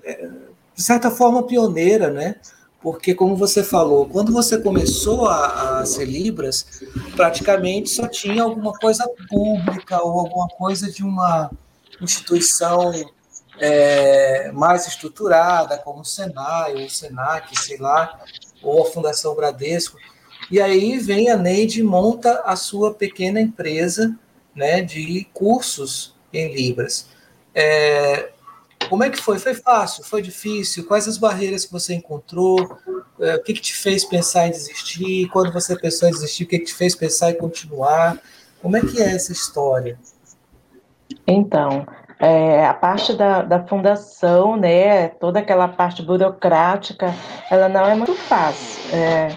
[0.04, 0.28] é,
[0.74, 2.36] de certa forma, pioneira, né?
[2.82, 6.82] Porque, como você falou, quando você começou a, a ser Libras,
[7.16, 11.52] praticamente só tinha alguma coisa pública ou alguma coisa de uma
[12.02, 12.92] instituição
[13.60, 18.20] é, mais estruturada, como o Senai, ou o Senac, sei lá,
[18.64, 19.98] ou a Fundação Bradesco.
[20.50, 24.18] E aí vem a Neide e monta a sua pequena empresa
[24.56, 27.08] né, de cursos em Libras.
[27.54, 28.30] É,
[28.90, 29.40] como é que foi?
[29.40, 30.04] Foi fácil?
[30.04, 30.86] Foi difícil?
[30.86, 32.78] Quais as barreiras que você encontrou?
[33.20, 35.28] É, o que, que te fez pensar em desistir?
[35.30, 38.18] Quando você pensou em desistir, o que, que te fez pensar em continuar?
[38.62, 39.98] Como é que é essa história?
[41.26, 41.86] Então,
[42.20, 47.14] é, a parte da, da fundação, né, toda aquela parte burocrática,
[47.50, 48.96] ela não é muito fácil.
[48.96, 49.30] É,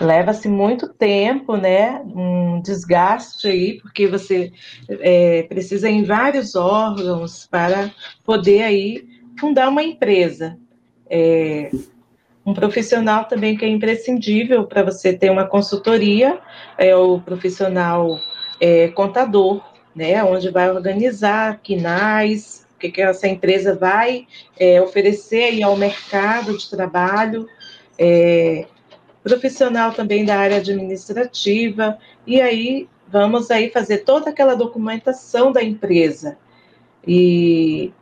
[0.00, 2.02] leva-se muito tempo, né?
[2.04, 4.52] Um desgaste aí, porque você
[4.88, 7.90] é, precisa em vários órgãos para
[8.24, 9.06] poder aí
[9.38, 10.58] fundar uma empresa.
[11.08, 11.70] É,
[12.44, 16.38] um profissional também que é imprescindível para você ter uma consultoria
[16.78, 18.20] é o profissional
[18.60, 19.62] é, contador,
[19.94, 20.22] né?
[20.22, 24.26] Onde vai organizar quinais, o que, que essa empresa vai
[24.58, 27.48] é, oferecer aí ao mercado de trabalho.
[27.98, 28.66] É,
[29.26, 36.38] profissional também da área administrativa, e aí vamos aí fazer toda aquela documentação da empresa.
[37.04, 37.92] E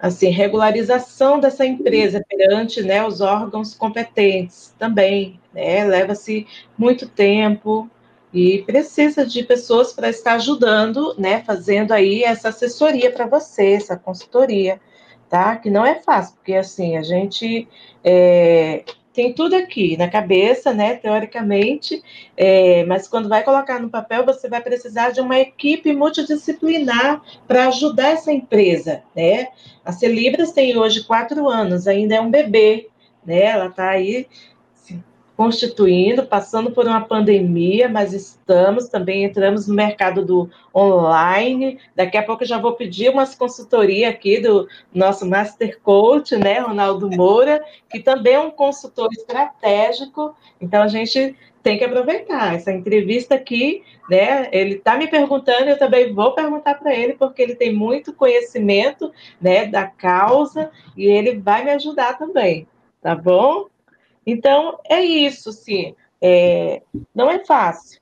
[0.00, 6.46] assim, regularização dessa empresa perante né, os órgãos competentes também, né, leva-se
[6.76, 7.88] muito tempo
[8.32, 13.94] e precisa de pessoas para estar ajudando, né, fazendo aí essa assessoria para você, essa
[13.94, 14.80] consultoria,
[15.28, 15.54] tá?
[15.56, 17.68] Que não é fácil, porque assim, a gente
[18.02, 22.02] é, tem tudo aqui na cabeça, né, teoricamente,
[22.36, 27.68] é, mas quando vai colocar no papel, você vai precisar de uma equipe multidisciplinar para
[27.68, 29.48] ajudar essa empresa, né?
[29.84, 32.88] A Celibras tem hoje quatro anos, ainda é um bebê,
[33.24, 33.42] né?
[33.42, 34.26] Ela está aí
[35.42, 41.80] constituindo, passando por uma pandemia, mas estamos também, entramos no mercado do online.
[41.96, 46.60] Daqui a pouco eu já vou pedir umas consultoria aqui do nosso Master Coach, né,
[46.60, 50.32] Ronaldo Moura, que também é um consultor estratégico.
[50.60, 54.48] Então a gente tem que aproveitar essa entrevista aqui, né?
[54.52, 59.12] Ele está me perguntando, eu também vou perguntar para ele, porque ele tem muito conhecimento,
[59.40, 62.68] né, da causa e ele vai me ajudar também,
[63.00, 63.71] tá bom?
[64.26, 65.94] Então, é isso, sim.
[66.20, 66.82] É,
[67.14, 68.00] não é fácil,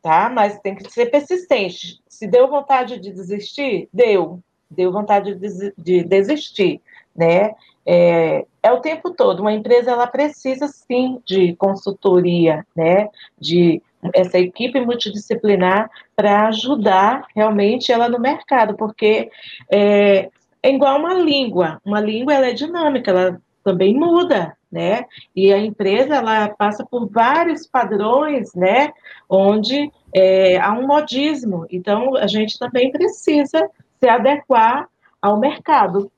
[0.00, 0.30] tá?
[0.30, 2.00] Mas tem que ser persistente.
[2.08, 4.40] Se deu vontade de desistir, deu.
[4.70, 6.80] Deu vontade de, de desistir,
[7.14, 7.54] né?
[7.84, 9.40] É, é, o tempo todo.
[9.40, 13.08] Uma empresa, ela precisa, sim, de consultoria, né?
[13.38, 13.82] De
[14.14, 19.30] essa equipe multidisciplinar para ajudar realmente ela no mercado, porque
[19.70, 20.28] é,
[20.62, 21.80] é igual uma língua.
[21.84, 25.06] Uma língua, ela é dinâmica, ela também muda, né?
[25.34, 28.92] E a empresa ela passa por vários padrões, né?
[29.28, 31.66] Onde é, há um modismo.
[31.68, 34.88] Então a gente também precisa se adequar
[35.20, 36.12] ao mercado.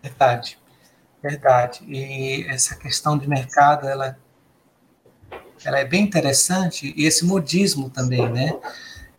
[0.00, 0.56] Verdade,
[1.20, 1.84] verdade.
[1.88, 4.16] E essa questão de mercado, ela,
[5.64, 6.94] ela é bem interessante.
[6.96, 8.56] E esse modismo também, né?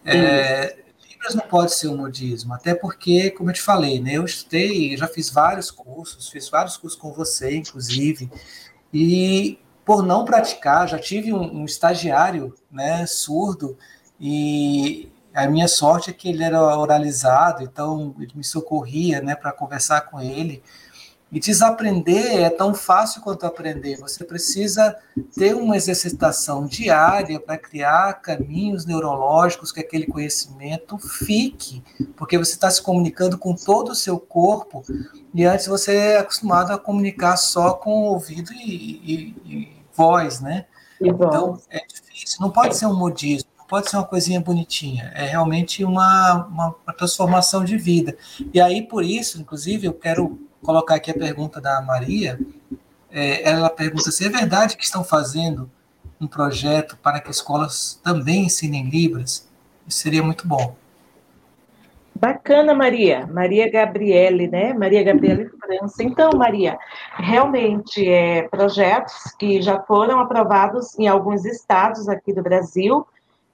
[0.05, 0.77] É,
[1.25, 4.95] Libras não pode ser um modismo, até porque, como eu te falei, né, eu estudei,
[4.95, 8.29] já fiz vários cursos, fiz vários cursos com você, inclusive,
[8.93, 13.77] e por não praticar, já tive um, um estagiário né, surdo,
[14.19, 19.51] e a minha sorte é que ele era oralizado, então ele me socorria né, para
[19.51, 20.61] conversar com ele,
[21.35, 23.97] e desaprender é tão fácil quanto aprender.
[23.97, 24.95] Você precisa
[25.35, 31.83] ter uma exercitação diária para criar caminhos neurológicos que aquele conhecimento fique,
[32.15, 34.81] porque você está se comunicando com todo o seu corpo
[35.33, 40.67] e antes você é acostumado a comunicar só com ouvido e, e, e voz, né?
[41.01, 42.37] Então é difícil.
[42.39, 47.65] Não pode ser um modismo pode ser uma coisinha bonitinha, é realmente uma, uma, transformação
[47.65, 48.15] de vida.
[48.53, 52.39] E aí, por isso, inclusive, eu quero colocar aqui a pergunta da Maria.
[53.11, 55.69] É, ela pergunta se é verdade que estão fazendo
[56.19, 59.47] um projeto para que escolas também ensinem Libras.
[59.87, 60.75] Isso seria muito bom.
[62.17, 63.27] Bacana, Maria.
[63.27, 64.73] Maria Gabriele, né?
[64.73, 66.01] Maria Gabriele França.
[66.01, 66.77] Então, Maria,
[67.17, 73.05] realmente é projetos que já foram aprovados em alguns estados aqui do Brasil,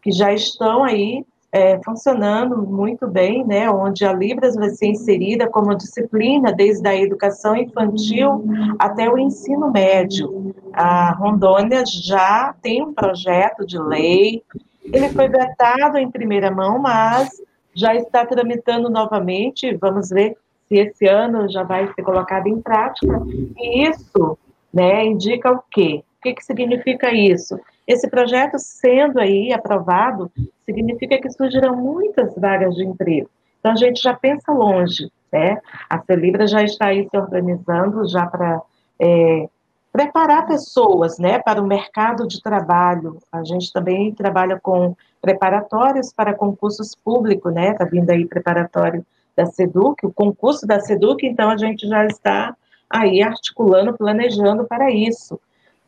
[0.02, 5.50] que já estão aí é, funcionando muito bem, né, onde a Libras vai ser inserida
[5.50, 8.46] como disciplina desde a educação infantil
[8.80, 10.56] até o ensino médio.
[10.72, 14.42] A Rondônia já tem um projeto de lei,
[14.86, 17.30] ele foi vetado em primeira mão, mas
[17.74, 20.38] já está tramitando novamente, vamos ver
[20.68, 23.22] se esse ano já vai ser colocado em prática,
[23.58, 24.38] e isso
[24.74, 26.04] né, indica o quê?
[26.20, 27.60] O que, que significa isso?
[27.92, 30.32] Esse projeto sendo aí aprovado,
[30.66, 33.30] significa que surgirão muitas vagas de emprego.
[33.60, 35.58] Então, a gente já pensa longe, né?
[35.90, 38.62] A Celibra já está aí se organizando já para
[38.98, 39.50] é,
[39.92, 43.20] preparar pessoas, né, para o mercado de trabalho.
[43.30, 47.72] A gente também trabalha com preparatórios para concursos públicos, né?
[47.72, 52.56] Está vindo aí preparatório da SEDUC, o concurso da SEDUC, então a gente já está
[52.90, 55.38] aí articulando, planejando para isso.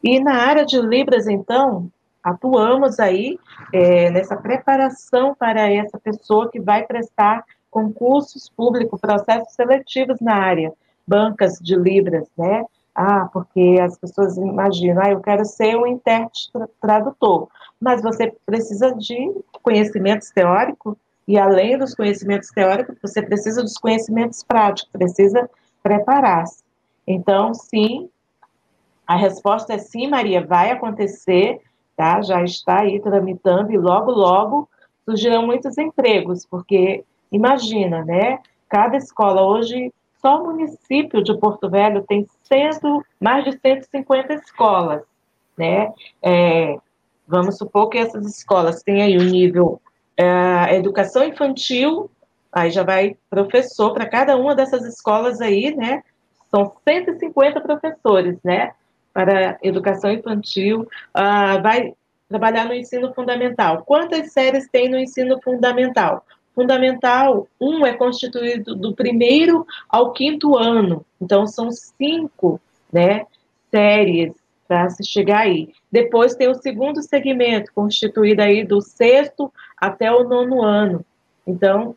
[0.04, 1.89] E na área de Libras, então,
[2.22, 3.39] atuamos aí
[3.72, 10.74] é, nessa preparação para essa pessoa que vai prestar concursos públicos, processos seletivos na área,
[11.08, 12.66] bancas de Libras, né?
[12.93, 17.47] Ah, porque as pessoas imaginam, ah, eu quero ser um intérprete tradutor,
[17.82, 19.32] mas você precisa de
[19.64, 20.95] conhecimentos teóricos,
[21.28, 25.49] e além dos conhecimentos teóricos, você precisa dos conhecimentos práticos, precisa
[25.82, 26.62] preparar-se.
[27.08, 28.10] Então, sim,
[29.14, 31.61] a resposta é sim, Maria, vai acontecer,
[31.95, 32.20] tá?
[32.24, 34.68] Já está aí tramitando e logo, logo
[35.05, 38.39] surgirão muitos empregos, porque imagina, né?
[38.68, 45.03] Cada escola hoje, só o município de Porto Velho tem cento, mais de 150 escolas,
[45.55, 45.93] né?
[46.20, 46.76] É,
[47.28, 49.80] vamos supor que essas escolas têm aí o nível
[50.18, 52.09] é, educação infantil,
[52.51, 56.03] aí já vai professor para cada uma dessas escolas aí, né?
[56.49, 58.74] São 150 professores, né?
[59.14, 60.82] Para educação infantil,
[61.16, 61.93] uh, vai
[62.28, 63.84] trabalhar no ensino fundamental.
[63.86, 66.26] Quantas séries tem no ensino fundamental?
[66.55, 72.59] Fundamental 1 um é constituído do primeiro ao quinto ano, então são cinco
[72.91, 73.26] né,
[73.72, 74.34] séries
[74.68, 75.74] para se chegar aí.
[75.91, 81.05] Depois tem o segundo segmento, constituído aí do sexto até o nono ano.
[81.45, 81.95] Então,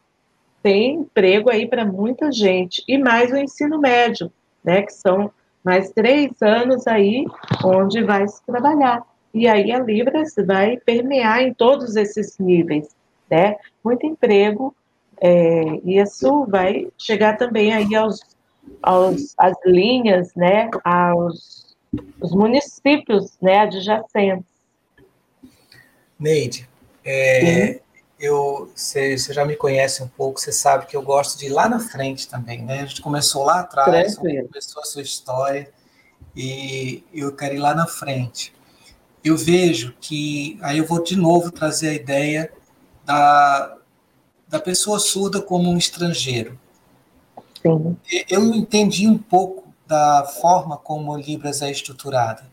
[0.63, 2.83] tem emprego aí para muita gente.
[2.89, 4.33] E mais o ensino médio,
[4.65, 5.31] né, que são
[5.67, 7.27] mais três anos aí
[7.65, 9.03] onde vai se trabalhar.
[9.35, 12.95] E aí a Libras vai permear em todos esses níveis,
[13.29, 13.57] né?
[13.85, 14.73] Muito emprego,
[15.21, 18.21] é, e isso vai chegar também aí aos,
[18.81, 20.71] aos às linhas, né?
[20.85, 21.67] Aos
[22.21, 23.59] os municípios, né?
[23.59, 24.47] Adjacentes.
[26.19, 26.69] Neide,
[27.05, 27.81] é,
[28.19, 31.69] eu, você, já me conhece um pouco, você sabe que eu gosto de ir lá
[31.69, 32.81] na frente também, né?
[32.81, 35.71] A gente começou lá atrás, começou a sua história,
[36.35, 38.55] e eu quero ir lá na frente.
[39.23, 42.53] Eu vejo que, aí eu vou de novo trazer a ideia
[43.05, 43.77] da,
[44.49, 46.59] da pessoa surda como um estrangeiro.
[47.61, 47.97] Sim.
[48.31, 52.45] Eu entendi um pouco da forma como o Libras é estruturada.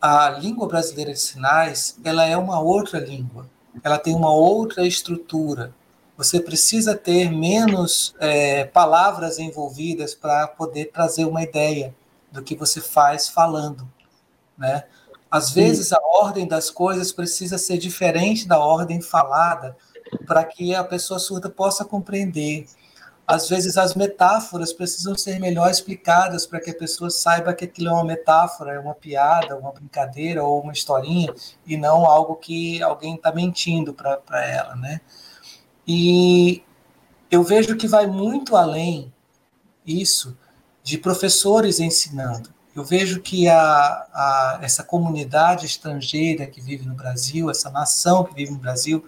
[0.00, 3.48] A língua brasileira de sinais, ela é uma outra língua
[3.82, 5.74] ela tem uma outra estrutura.
[6.16, 11.94] Você precisa ter menos é, palavras envolvidas para poder trazer uma ideia
[12.30, 13.88] do que você faz falando,
[14.56, 14.84] né?
[15.30, 19.76] Às vezes a ordem das coisas precisa ser diferente da ordem falada
[20.26, 22.66] para que a pessoa surda possa compreender.
[23.26, 27.88] Às vezes as metáforas precisam ser melhor explicadas para que a pessoa saiba que aquilo
[27.88, 31.34] é uma metáfora, é uma piada, uma brincadeira ou uma historinha
[31.66, 35.00] e não algo que alguém está mentindo para ela, né?
[35.86, 36.62] E
[37.30, 39.12] eu vejo que vai muito além
[39.86, 40.36] isso
[40.82, 42.52] de professores ensinando.
[42.76, 48.34] Eu vejo que a, a, essa comunidade estrangeira que vive no Brasil, essa nação que
[48.34, 49.04] vive no Brasil,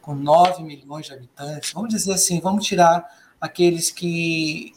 [0.00, 3.06] com 9 milhões de habitantes, vamos dizer assim, vamos tirar
[3.40, 4.72] aqueles que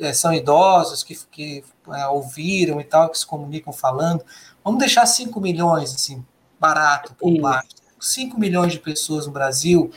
[0.00, 4.24] é, são idosos, que, que é, ouviram e tal, que se comunicam falando.
[4.64, 6.24] Vamos deixar 5 milhões, assim,
[6.58, 7.76] barato, por parte.
[8.00, 9.90] 5 milhões de pessoas no Brasil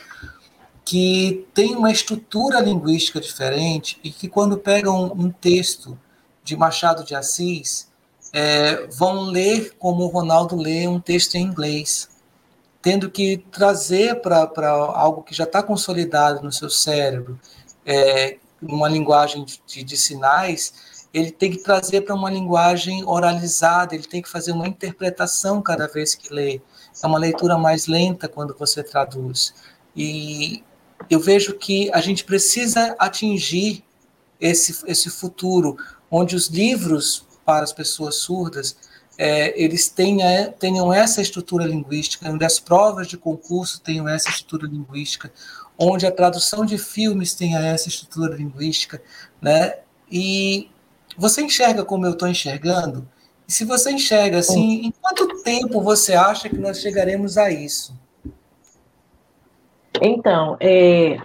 [0.84, 5.98] que têm uma estrutura linguística diferente e que, quando pegam um texto
[6.42, 7.88] de Machado de Assis,
[8.32, 12.08] é, vão ler como o Ronaldo lê um texto em inglês,
[12.82, 17.38] tendo que trazer para algo que já está consolidado no seu cérebro
[17.90, 24.04] é, uma linguagem de, de sinais, ele tem que trazer para uma linguagem oralizada, ele
[24.04, 26.60] tem que fazer uma interpretação cada vez que lê.
[27.02, 29.52] É uma leitura mais lenta quando você traduz.
[29.96, 30.62] E
[31.08, 33.82] eu vejo que a gente precisa atingir
[34.40, 35.76] esse, esse futuro,
[36.08, 38.76] onde os livros para as pessoas surdas
[39.22, 44.66] é, eles tenha, tenham essa estrutura linguística, onde as provas de concurso tenham essa estrutura
[44.66, 45.30] linguística,
[45.80, 49.00] onde a tradução de filmes tenha essa estrutura linguística,
[49.40, 49.78] né?
[50.10, 50.68] E
[51.16, 53.08] você enxerga como eu estou enxergando?
[53.48, 57.98] E se você enxerga assim, em quanto tempo você acha que nós chegaremos a isso?
[60.00, 61.16] Então, é,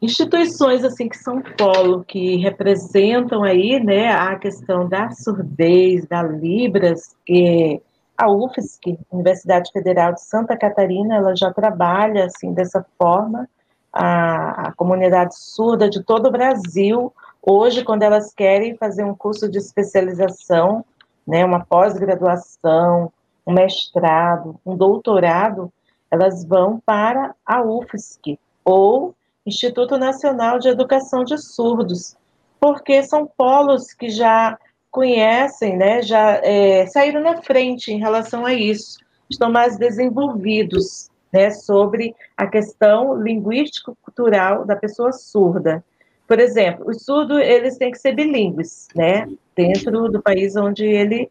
[0.00, 7.14] instituições assim que são polo, que representam aí, né, a questão da surdez, da Libras,
[7.28, 7.80] e
[8.16, 13.48] a UFSC, Universidade Federal de Santa Catarina, ela já trabalha assim dessa forma,
[13.94, 19.48] a, a comunidade surda de todo o Brasil, hoje, quando elas querem fazer um curso
[19.48, 20.84] de especialização,
[21.24, 23.12] né, uma pós-graduação,
[23.46, 25.72] um mestrado, um doutorado,
[26.10, 29.14] elas vão para a UFSC ou
[29.46, 32.16] Instituto Nacional de Educação de Surdos,
[32.58, 34.58] porque são polos que já
[34.90, 38.98] conhecem, né, já é, saíram na frente em relação a isso,
[39.30, 45.84] estão mais desenvolvidos né, sobre a questão linguístico-cultural da pessoa surda.
[46.28, 51.28] Por exemplo, os surdos, eles têm que ser bilíngues, né, dentro do país onde ele,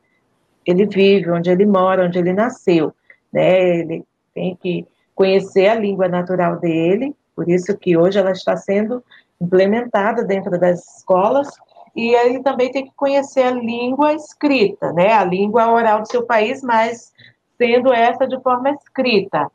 [0.65, 2.93] ele vive, onde ele mora, onde ele nasceu,
[3.31, 4.03] né, ele
[4.35, 4.85] tem que
[5.15, 9.01] conhecer a língua natural dele, por isso que hoje ela está sendo
[9.39, 11.47] implementada dentro das escolas,
[11.95, 16.25] e ele também tem que conhecer a língua escrita, né, a língua oral do seu
[16.25, 17.13] país, mas
[17.57, 19.49] sendo essa de forma escrita.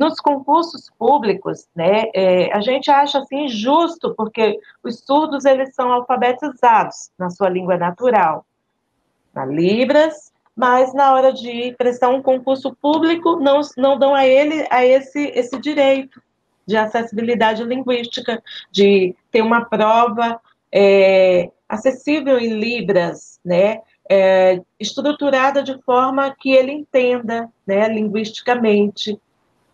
[0.00, 5.92] Nos concursos públicos, né, é, a gente acha assim injusto, porque os surdos eles são
[5.92, 8.46] alfabetizados na sua língua natural,
[9.34, 14.66] na Libras, mas na hora de prestar um concurso público não, não dão a ele
[14.70, 16.18] a esse, esse direito
[16.66, 18.42] de acessibilidade linguística,
[18.72, 20.40] de ter uma prova
[20.72, 29.20] é, acessível em Libras, né, é, estruturada de forma que ele entenda, né, linguisticamente.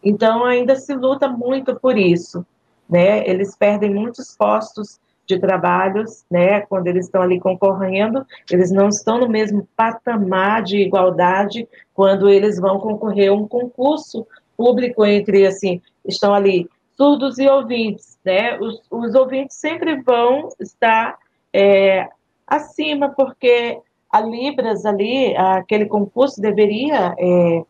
[0.09, 2.47] Então, ainda se luta muito por isso,
[2.89, 3.29] né?
[3.29, 9.19] Eles perdem muitos postos de trabalhos, né, quando eles estão ali concorrendo, eles não estão
[9.19, 14.25] no mesmo patamar de igualdade quando eles vão concorrer a um concurso
[14.57, 21.19] público entre, assim, estão ali surdos e ouvintes, né, os, os ouvintes sempre vão estar
[21.53, 22.09] é,
[22.47, 27.65] acima, porque a Libras ali, aquele concurso deveria é,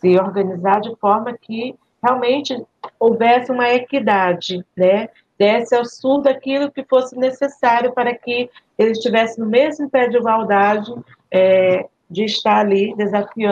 [0.00, 2.64] se organizar de forma que realmente
[2.98, 5.08] houvesse uma equidade, né?
[5.38, 5.84] Desse ao
[6.26, 10.92] aquilo que fosse necessário para que ele estivesse no mesmo pé de igualdade
[11.30, 12.94] é, de estar ali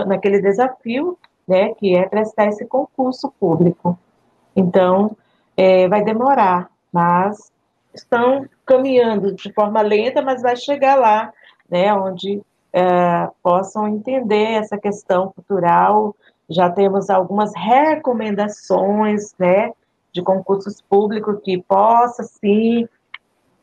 [0.06, 1.74] naquele desafio, né?
[1.74, 3.98] Que é prestar esse concurso público.
[4.54, 5.16] Então,
[5.56, 7.52] é, vai demorar, mas
[7.94, 11.32] estão caminhando de forma lenta, mas vai chegar lá,
[11.68, 11.92] né?
[11.94, 12.42] Onde
[12.72, 16.14] é, possam entender essa questão cultural
[16.48, 19.72] já temos algumas recomendações, né,
[20.12, 22.88] de concursos públicos que possa, sim,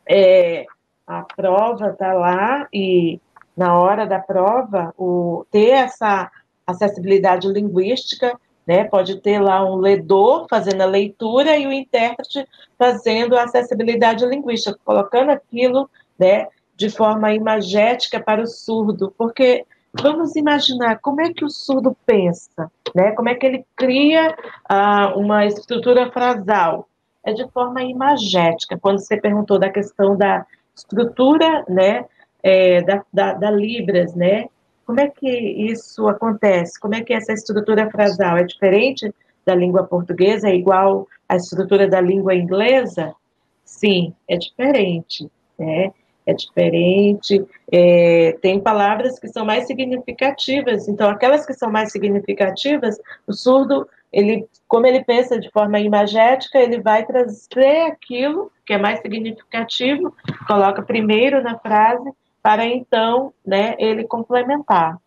[0.08, 0.66] é,
[1.08, 3.20] a prova está lá e
[3.56, 6.30] na hora da prova, o, ter essa
[6.66, 13.38] acessibilidade linguística, né, pode ter lá um ledor fazendo a leitura e o intérprete fazendo
[13.38, 21.00] a acessibilidade linguística, colocando aquilo, né, de forma imagética para o surdo, porque vamos imaginar
[21.00, 23.12] como é que o surdo pensa, né?
[23.12, 24.36] Como é que ele cria
[24.68, 26.88] ah, uma estrutura frasal?
[27.24, 28.78] É de forma imagética.
[28.78, 32.06] Quando você perguntou da questão da estrutura, né,
[32.42, 34.48] é, da, da, da, Libras, né?
[34.86, 36.78] Como é que isso acontece?
[36.80, 39.14] Como é que essa estrutura frasal é diferente
[39.46, 40.50] da língua portuguesa?
[40.50, 43.16] É igual à estrutura da língua inglesa?
[43.64, 45.94] Sim, é diferente, né?
[46.26, 52.98] É diferente, é, tem palavras que são mais significativas, então aquelas que são mais significativas,
[53.28, 58.78] o surdo, ele, como ele pensa de forma imagética, ele vai trazer aquilo que é
[58.78, 60.16] mais significativo,
[60.48, 62.10] coloca primeiro na frase,
[62.42, 64.98] para então, né, ele complementar.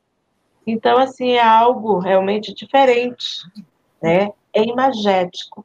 [0.66, 3.42] Então, assim, é algo realmente diferente,
[4.02, 5.64] né, é imagético.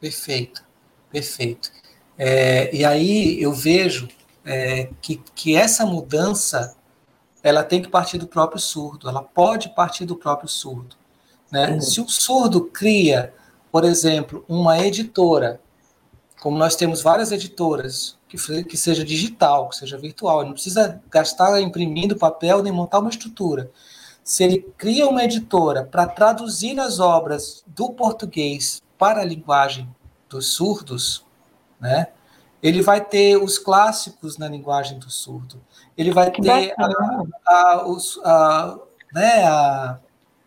[0.00, 0.64] Perfeito,
[1.10, 1.70] perfeito.
[2.18, 4.08] É, e aí eu vejo
[4.44, 6.76] é, que, que essa mudança
[7.42, 10.96] ela tem que partir do próprio surdo, ela pode partir do próprio surdo.
[11.50, 11.80] Né?
[11.80, 13.32] Se o surdo cria,
[13.70, 15.60] por exemplo, uma editora,
[16.40, 21.60] como nós temos várias editoras, que, que seja digital, que seja virtual, não precisa gastar
[21.60, 23.70] imprimindo papel nem montar uma estrutura.
[24.24, 29.88] Se ele cria uma editora para traduzir as obras do português para a linguagem
[30.28, 31.25] dos surdos,
[31.86, 32.08] né?
[32.62, 35.60] Ele vai ter os clássicos na linguagem do surdo.
[35.96, 38.78] Ele vai ter a, a, os, a,
[39.12, 39.98] né, a,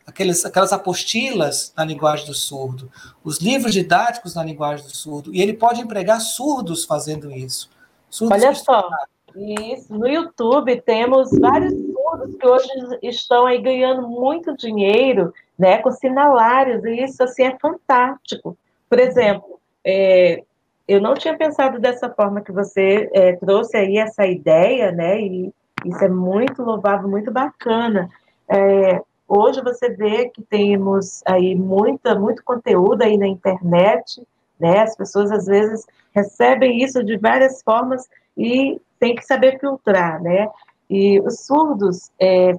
[0.05, 2.91] aqueles, aquelas apostilas na linguagem do surdo,
[3.23, 7.69] os livros didáticos na linguagem do surdo, e ele pode empregar surdos fazendo isso.
[8.09, 8.89] Surdos Olha só,
[9.35, 9.93] isso.
[9.93, 12.69] no YouTube temos vários surdos que hoje
[13.03, 18.57] estão aí ganhando muito dinheiro, né, com sinalários, e isso assim é fantástico.
[18.89, 20.43] Por exemplo, é,
[20.89, 25.21] eu não tinha pensado dessa forma que você é, trouxe aí essa ideia, né?
[25.21, 25.53] E
[25.85, 28.09] isso é muito louvável, muito bacana.
[28.49, 34.23] É, hoje você vê que temos aí muita, muito conteúdo aí na internet,
[34.59, 34.79] né?
[34.79, 40.49] As pessoas às vezes recebem isso de várias formas e tem que saber filtrar, né?
[40.89, 42.55] E os surdos, é,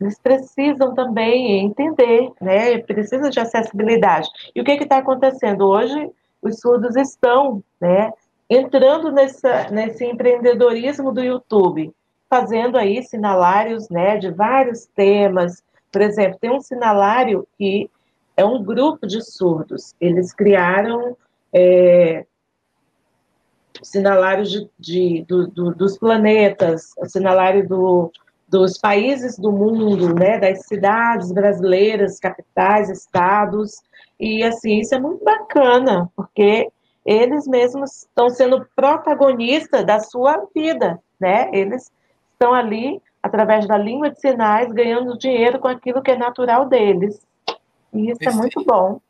[0.00, 2.78] eles precisam também entender, né?
[2.78, 4.28] Precisam de acessibilidade.
[4.54, 6.08] E o que está acontecendo hoje?
[6.44, 8.12] Os surdos estão né,
[8.48, 11.92] entrando nessa, nesse empreendedorismo do YouTube,
[12.28, 15.62] fazendo aí sinalários né, de vários temas.
[15.90, 17.90] Por exemplo, tem um sinalário que
[18.36, 19.94] é um grupo de surdos.
[20.00, 21.16] Eles criaram
[21.52, 22.26] é,
[23.82, 28.12] sinalários de, de do, do, dos planetas, o sinalário do,
[28.48, 33.82] dos países do mundo, né, das cidades brasileiras, capitais, estados,
[34.18, 36.70] e assim, isso é muito bacana, porque
[37.04, 41.50] eles mesmos estão sendo protagonistas da sua vida, né?
[41.52, 41.92] Eles
[42.32, 47.20] estão ali, através da língua de sinais, ganhando dinheiro com aquilo que é natural deles.
[47.92, 49.00] E isso é muito bom.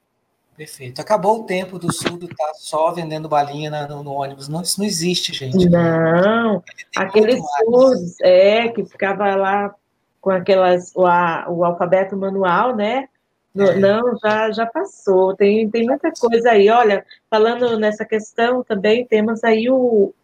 [0.56, 1.00] Perfeito.
[1.00, 4.48] Acabou o tempo do surdo estar tá só vendendo balinha no, no, ônibus.
[4.48, 5.68] Não, isso não existe, gente.
[5.68, 6.62] Não.
[6.96, 9.74] Aqueles surdos, é, que ficava lá
[10.20, 13.08] com aquelas, o, a, o alfabeto manual, né?
[13.56, 13.74] É.
[13.76, 15.34] Não, já, já passou.
[15.34, 16.70] Tem, tem muita coisa aí.
[16.70, 20.14] Olha, falando nessa questão também, temos aí o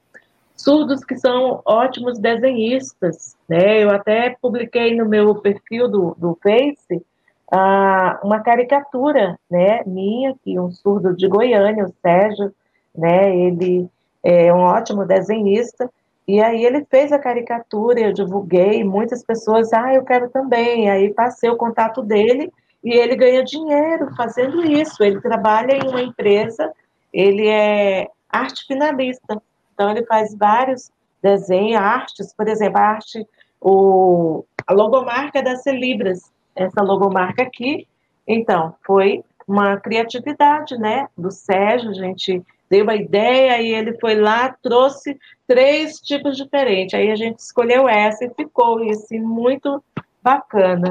[0.57, 3.83] surdos que são ótimos desenhistas, né?
[3.83, 7.03] Eu até publiquei no meu perfil do, do Face
[7.51, 12.55] ah, uma caricatura, né, minha, que um surdo de Goiânia, o Sérgio,
[12.96, 13.88] né, ele
[14.22, 15.90] é um ótimo desenhista,
[16.28, 21.12] e aí ele fez a caricatura, eu divulguei, muitas pessoas, ah, eu quero também, aí
[21.12, 22.53] passei o contato dele,
[22.84, 26.72] e ele ganha dinheiro fazendo isso, ele trabalha em uma empresa,
[27.12, 29.42] ele é arte finalista,
[29.74, 30.90] então ele faz vários
[31.20, 33.26] desenhos, artes, por exemplo, a arte,
[33.61, 37.86] o, a logomarca da Celibras, essa logomarca aqui,
[38.26, 44.14] então, foi uma criatividade, né, do Sérgio, a gente deu uma ideia e ele foi
[44.14, 49.82] lá, trouxe três tipos diferentes, aí a gente escolheu essa e ficou, e assim, muito
[50.22, 50.90] bacana,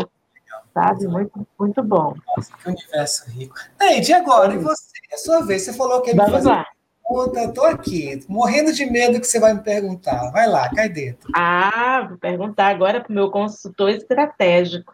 [0.74, 2.14] sabe, muito, muito bom.
[2.36, 3.56] Nossa, que universo rico.
[3.80, 4.90] Neide, e agora, e você?
[5.12, 6.66] É sua vez, você falou que ele Vamos lá.
[7.08, 11.32] pergunta, tô aqui, morrendo de medo que você vai me perguntar, vai lá, cai dentro.
[11.34, 14.94] Ah, vou perguntar agora para o meu consultor estratégico,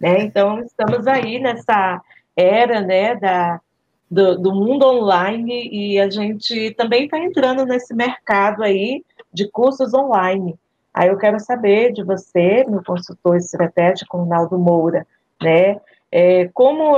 [0.00, 2.00] né, então estamos aí nessa
[2.36, 3.60] era, né, da,
[4.10, 9.94] do, do mundo online e a gente também está entrando nesse mercado aí de cursos
[9.94, 10.58] online.
[10.92, 15.06] Aí eu quero saber de você, meu consultor estratégico, Ronaldo Moura,
[15.42, 15.80] né,
[16.10, 16.96] é, como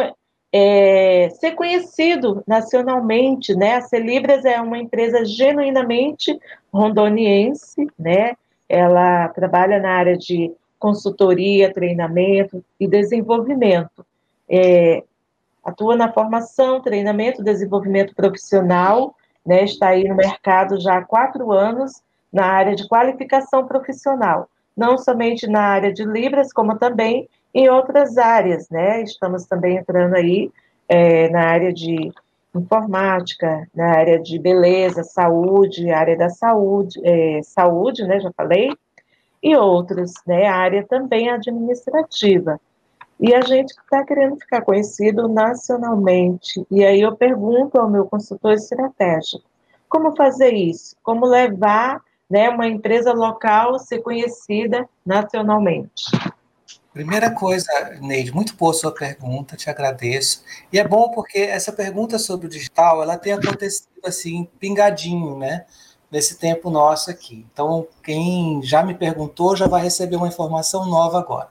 [0.52, 6.38] é, ser conhecido nacionalmente, né, a Celibras é uma empresa genuinamente
[6.72, 8.34] rondoniense, né,
[8.68, 14.04] ela trabalha na área de consultoria, treinamento e desenvolvimento.
[14.48, 15.02] É,
[15.64, 19.14] atua na formação, treinamento, desenvolvimento profissional,
[19.44, 22.02] né, está aí no mercado já há quatro anos
[22.32, 28.18] na área de qualificação profissional, não somente na área de Libras, como também em outras
[28.18, 30.50] áreas, né, estamos também entrando aí
[30.88, 32.12] é, na área de
[32.54, 38.70] informática, na área de beleza, saúde, área da saúde, é, saúde, né, já falei,
[39.46, 42.60] e outros, né, área também administrativa.
[43.20, 46.66] E a gente está querendo ficar conhecido nacionalmente.
[46.68, 49.44] E aí eu pergunto ao meu consultor estratégico,
[49.88, 50.96] como fazer isso?
[51.00, 56.10] Como levar né, uma empresa local ser conhecida nacionalmente?
[56.92, 57.70] Primeira coisa,
[58.00, 60.42] Neide, muito boa sua pergunta, te agradeço.
[60.72, 65.66] E é bom porque essa pergunta sobre o digital, ela tem acontecido assim, pingadinho, né?
[66.10, 67.44] Nesse tempo nosso aqui.
[67.52, 71.48] Então, quem já me perguntou já vai receber uma informação nova agora.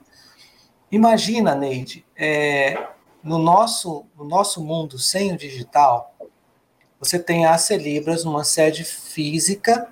[0.91, 2.88] Imagina, Neide, é,
[3.22, 6.16] no, nosso, no nosso mundo sem o digital,
[6.99, 9.89] você tem a Celibras numa sede física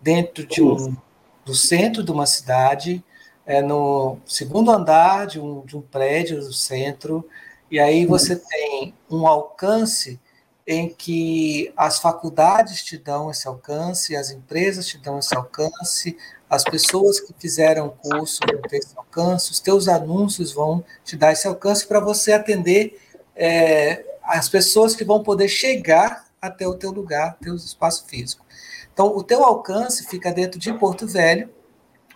[0.00, 0.96] dentro de um,
[1.44, 3.02] do centro de uma cidade,
[3.46, 7.26] é, no segundo andar de um, de um prédio do centro,
[7.70, 10.20] e aí você tem um alcance
[10.66, 16.16] em que as faculdades te dão esse alcance, as empresas te dão esse alcance,
[16.48, 21.16] as pessoas que fizeram o curso vão ter esse alcance, os teus anúncios vão te
[21.16, 23.00] dar esse alcance para você atender
[23.34, 28.44] é, as pessoas que vão poder chegar até o teu lugar, teu espaço físico.
[28.92, 31.50] Então, o teu alcance fica dentro de Porto Velho,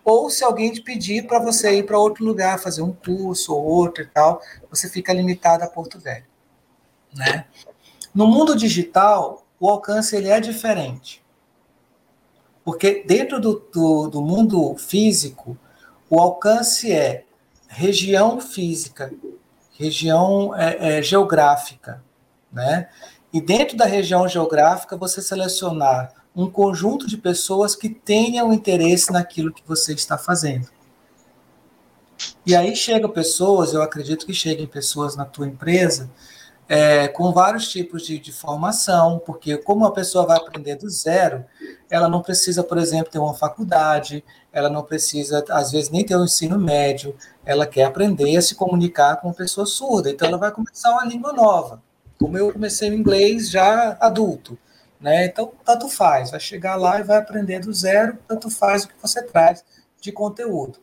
[0.05, 3.65] ou se alguém te pedir para você ir para outro lugar, fazer um curso ou
[3.65, 4.41] outro e tal,
[4.71, 6.25] você fica limitado a Porto Velho.
[7.13, 7.45] Né?
[8.17, 11.23] No mundo digital, o alcance ele é diferente.
[12.65, 15.55] Porque dentro do, do, do mundo físico,
[16.09, 17.27] o alcance é
[17.69, 19.13] região física,
[19.79, 22.03] região é, é, geográfica,
[22.51, 22.89] né?
[23.31, 29.53] E dentro da região geográfica, você selecionar um conjunto de pessoas que tenham interesse naquilo
[29.53, 30.71] que você está fazendo.
[32.47, 36.11] E aí chegam pessoas, eu acredito que cheguem pessoas na tua empresa
[36.69, 41.45] é, com vários tipos de, de, formação, porque como a pessoa vai aprender do zero,
[41.89, 46.17] ela não precisa, por exemplo, ter uma faculdade, ela não precisa, às vezes, nem ter
[46.17, 47.15] um ensino médio,
[47.45, 51.33] ela quer aprender a se comunicar com pessoa surda, então ela vai começar uma língua
[51.33, 51.81] nova.
[52.19, 54.59] Como eu comecei o inglês já adulto,
[55.01, 55.27] né?
[55.27, 58.95] Então, tanto faz, vai chegar lá e vai aprender do zero, tanto faz o que
[59.01, 59.63] você traz
[60.01, 60.79] de conteúdo.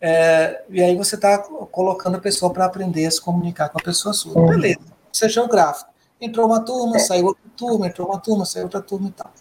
[0.00, 3.82] É, e aí você está colocando a pessoa para aprender a se comunicar com a
[3.82, 4.40] pessoa surda.
[4.52, 5.90] Beleza isso é geográfico.
[6.20, 9.32] Entrou uma turma, saiu outra turma, entrou uma turma, saiu outra turma e tal.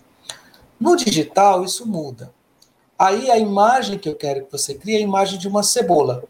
[0.79, 2.33] No digital, isso muda.
[2.97, 6.23] Aí a imagem que eu quero que você crie é a imagem de uma cebola.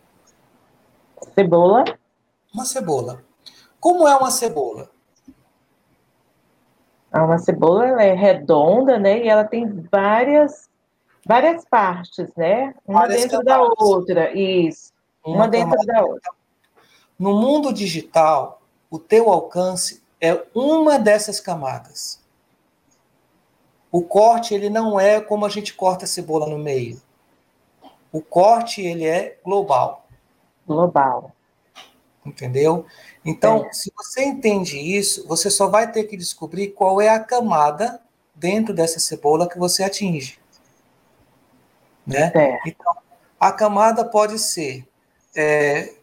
[1.35, 1.85] Cebola?
[2.53, 3.23] Uma cebola.
[3.79, 4.89] Como é uma cebola?
[7.11, 9.23] Ah, uma cebola ela é redonda, né?
[9.23, 10.69] E ela tem várias
[11.25, 12.73] várias partes, né?
[12.87, 14.31] Uma várias dentro da outra.
[14.37, 14.93] Isso.
[15.23, 16.31] Uma, uma dentro da outra.
[17.19, 18.60] No mundo digital,
[18.91, 22.19] o teu alcance é uma dessas camadas.
[23.89, 27.01] O corte ele não é como a gente corta a cebola no meio.
[28.11, 30.05] O corte ele é global.
[30.67, 31.31] Global.
[32.25, 32.85] Entendeu?
[33.25, 33.73] Então, é.
[33.73, 38.01] se você entende isso, você só vai ter que descobrir qual é a camada
[38.35, 40.37] dentro dessa cebola que você atinge.
[42.05, 42.31] Né?
[42.35, 42.59] É.
[42.67, 42.93] Então,
[43.39, 44.87] a camada pode ser
[45.35, 45.93] é,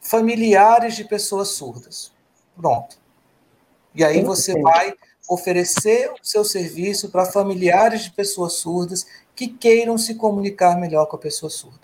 [0.00, 2.11] familiares de pessoas surdas.
[2.56, 2.96] Pronto.
[3.94, 4.94] E aí você vai
[5.28, 11.16] oferecer o seu serviço para familiares de pessoas surdas que queiram se comunicar melhor com
[11.16, 11.80] a pessoa surda.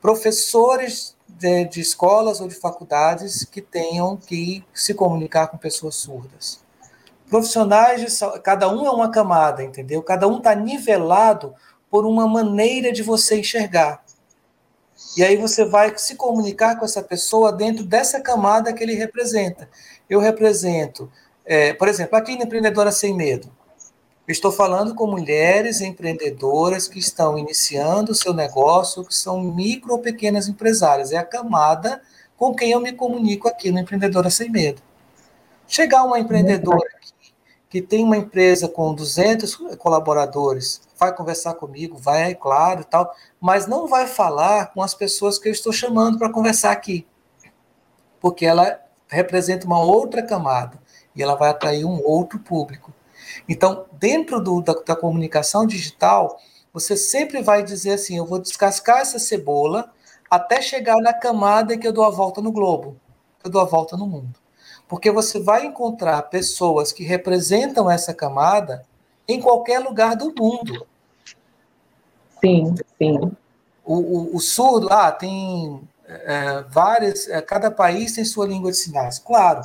[0.00, 6.60] Professores de, de escolas ou de faculdades que tenham que se comunicar com pessoas surdas.
[7.28, 10.02] Profissionais de cada um é uma camada, entendeu?
[10.02, 11.54] Cada um está nivelado
[11.90, 14.04] por uma maneira de você enxergar.
[15.16, 19.68] E aí você vai se comunicar com essa pessoa dentro dessa camada que ele representa.
[20.08, 21.10] Eu represento,
[21.44, 23.50] é, por exemplo, aqui no Empreendedora Sem Medo.
[24.26, 29.98] estou falando com mulheres empreendedoras que estão iniciando o seu negócio, que são micro ou
[29.98, 31.12] pequenas empresárias.
[31.12, 32.00] É a camada
[32.36, 34.80] com quem eu me comunico aqui no Empreendedora Sem Medo.
[35.68, 37.34] Chegar uma empreendedora aqui,
[37.68, 43.88] que tem uma empresa com 200 colaboradores, vai conversar comigo, vai, claro, tal, mas não
[43.88, 47.04] vai falar com as pessoas que eu estou chamando para conversar aqui,
[48.20, 50.80] porque ela representa uma outra camada
[51.14, 52.92] e ela vai atrair um outro público.
[53.48, 56.38] Então, dentro do, da, da comunicação digital,
[56.72, 59.92] você sempre vai dizer assim: eu vou descascar essa cebola
[60.30, 62.96] até chegar na camada que eu dou a volta no globo,
[63.40, 64.38] que eu dou a volta no mundo.
[64.86, 68.86] Porque você vai encontrar pessoas que representam essa camada
[69.26, 70.86] em qualquer lugar do mundo.
[72.44, 73.32] Sim, sim.
[73.84, 78.76] O, o, o surdo, ah, tem é, várias, é, cada país tem sua língua de
[78.76, 79.62] sinais, claro,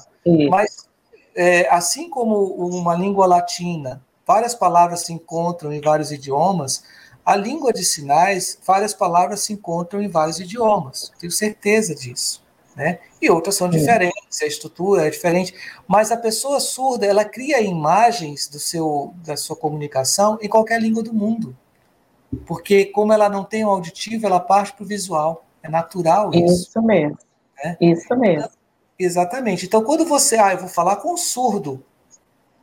[0.50, 0.88] mas
[1.36, 6.84] é, assim como uma língua latina, várias palavras se encontram em vários idiomas,
[7.26, 12.46] a língua de sinais, várias palavras se encontram em vários idiomas, tenho certeza disso.
[12.76, 13.00] Né?
[13.20, 15.52] E outras são diferentes, a estrutura é diferente,
[15.88, 21.02] mas a pessoa surda, ela cria imagens do seu, da sua comunicação em qualquer língua
[21.02, 21.58] do mundo.
[22.46, 25.46] Porque, como ela não tem o auditivo, ela parte para o visual.
[25.64, 26.68] É natural isso.
[26.68, 27.18] Isso mesmo.
[27.64, 27.78] Né?
[27.80, 28.50] Isso mesmo.
[29.00, 29.66] Exatamente.
[29.66, 31.84] Então, quando você, ah, eu vou falar com um surdo,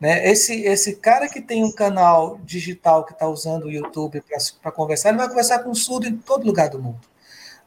[0.00, 0.28] né?
[0.28, 4.22] Esse, esse cara que tem um canal digital que está usando o YouTube
[4.60, 7.00] para conversar, ele vai conversar com um surdo em todo lugar do mundo.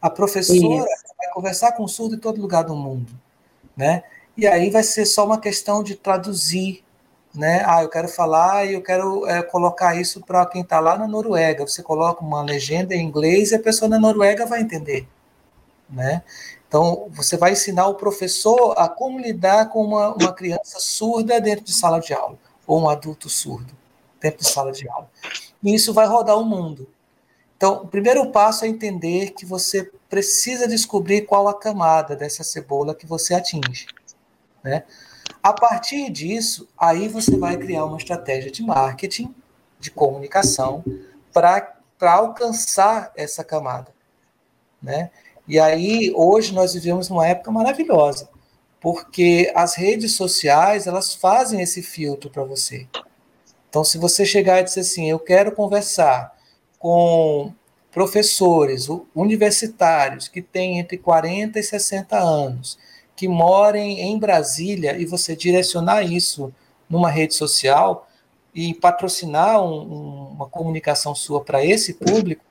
[0.01, 0.85] A professora isso.
[1.17, 3.11] vai conversar com um surdo em todo lugar do mundo,
[3.75, 4.03] né?
[4.35, 6.83] E aí vai ser só uma questão de traduzir
[7.37, 7.63] né?
[7.67, 11.07] Ah, eu quero falar e eu quero é, colocar isso para quem está lá na
[11.07, 11.65] Noruega.
[11.65, 15.07] Você coloca uma legenda em inglês e a pessoa na Noruega vai entender,
[15.87, 16.23] né?
[16.67, 21.63] Então, você vai ensinar o professor a como lidar com uma, uma criança surda dentro
[21.63, 23.73] de sala de aula, ou um adulto surdo
[24.19, 25.09] dentro de sala de aula.
[25.63, 26.89] E isso vai rodar o mundo.
[27.55, 32.93] Então, o primeiro passo é entender que você precisa descobrir qual a camada dessa cebola
[32.93, 33.87] que você atinge.
[34.63, 34.83] Né?
[35.41, 39.33] A partir disso, aí você vai criar uma estratégia de marketing,
[39.79, 40.83] de comunicação,
[41.31, 43.93] para alcançar essa camada.
[44.81, 45.11] Né?
[45.47, 48.29] E aí, hoje, nós vivemos numa época maravilhosa,
[48.81, 52.87] porque as redes sociais, elas fazem esse filtro para você.
[53.69, 56.35] Então, se você chegar e dizer assim, eu quero conversar
[56.79, 57.53] com
[57.91, 62.77] professores universitários que têm entre 40 e 60 anos,
[63.17, 66.53] que morem em Brasília e você direcionar isso
[66.89, 68.07] numa rede social
[68.55, 72.45] e patrocinar um, um, uma comunicação sua para esse público,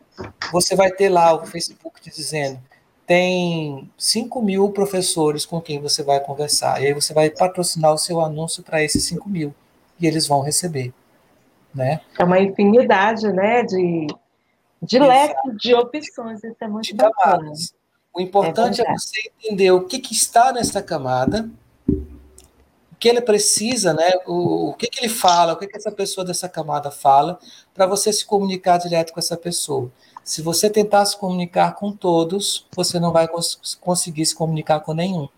[0.52, 2.60] você vai ter lá o Facebook te dizendo
[3.06, 6.82] tem 5 mil professores com quem você vai conversar.
[6.82, 9.54] E aí você vai patrocinar o seu anúncio para esses 5 mil.
[10.00, 10.92] E eles vão receber.
[11.72, 12.00] Né?
[12.18, 14.08] É uma infinidade né, de,
[14.82, 16.42] de leque de opções.
[16.42, 17.38] Isso é muito de bacana.
[17.38, 17.74] Camadas.
[18.16, 21.50] O importante é, é você entender o que, que, está nessa camada,
[21.86, 24.10] o que ele precisa, né?
[24.26, 27.38] O, o que, que ele fala, o que, que essa pessoa dessa camada fala,
[27.74, 29.92] para você se comunicar direto com essa pessoa.
[30.24, 34.94] Se você tentar se comunicar com todos, você não vai cons conseguir se comunicar com
[34.94, 35.28] nenhum.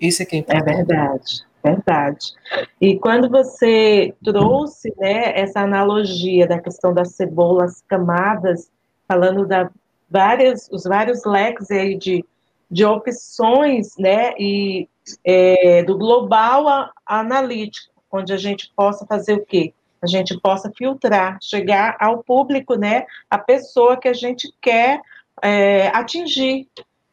[0.00, 0.70] Isso é que é, é importante.
[0.70, 2.32] É verdade, verdade.
[2.80, 8.68] E quando você trouxe né, essa analogia da questão das cebolas camadas,
[9.06, 9.70] falando da
[10.14, 12.24] várias, os vários leques aí de,
[12.70, 14.88] de opções, né, e
[15.24, 19.74] é, do global a, analítico, onde a gente possa fazer o quê?
[20.00, 25.00] A gente possa filtrar, chegar ao público, né, a pessoa que a gente quer
[25.42, 26.68] é, atingir.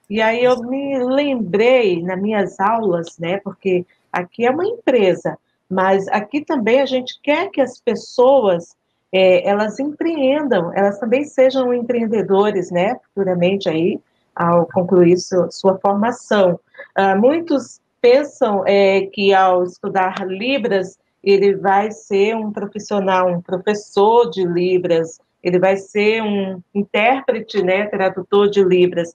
[0.07, 3.83] E aí eu me lembrei nas minhas aulas, né, porque
[4.13, 8.75] aqui é uma empresa, mas aqui também a gente quer que as pessoas
[9.11, 13.99] é, elas empreendam, elas também sejam empreendedores, né, futuramente aí,
[14.35, 16.59] ao concluir su, sua formação.
[16.97, 24.29] Uh, muitos pensam é, que ao estudar Libras, ele vai ser um profissional, um professor
[24.31, 29.13] de Libras, ele vai ser um intérprete, né, tradutor de Libras.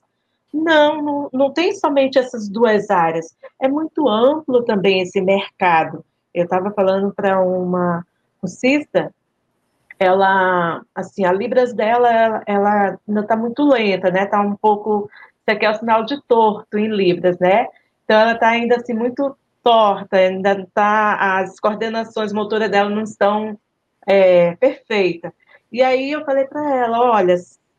[0.53, 3.35] Não, não, não tem somente essas duas áreas.
[3.59, 6.05] É muito amplo também esse mercado.
[6.33, 8.05] Eu estava falando para uma
[8.39, 9.13] cursista,
[9.99, 14.23] ela, assim, a Libras dela, ela, ainda está muito lenta, né?
[14.23, 17.67] Está um pouco, isso aqui é o sinal de torto em Libras, né?
[18.03, 23.57] Então, ela está ainda, assim, muito torta, ainda está, as coordenações motoras dela não estão
[24.07, 25.31] é, perfeitas.
[25.71, 27.35] E aí eu falei para ela, olha,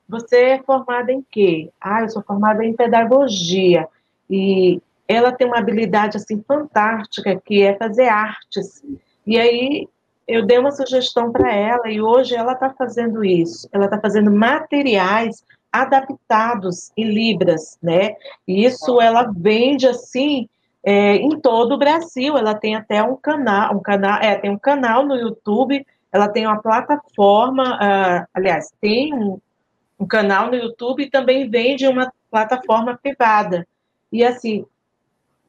[0.09, 1.71] você é formada em quê?
[1.81, 3.89] Ah, eu sou formada em pedagogia.
[4.29, 8.83] E ela tem uma habilidade assim fantástica que é fazer artes.
[9.27, 9.89] E aí
[10.29, 13.67] eu dei uma sugestão para ela e hoje ela está fazendo isso.
[13.73, 18.15] Ela está fazendo materiais adaptados em libras, né?
[18.47, 20.47] E isso ela vende assim
[20.85, 22.37] é, em todo o Brasil.
[22.37, 25.85] Ela tem até um canal, um canal, é, tem um canal no YouTube.
[26.13, 29.39] Ela tem uma plataforma, uh, aliás, tem um,
[29.99, 33.67] um canal no YouTube e também vende uma plataforma privada.
[34.13, 34.67] E assim,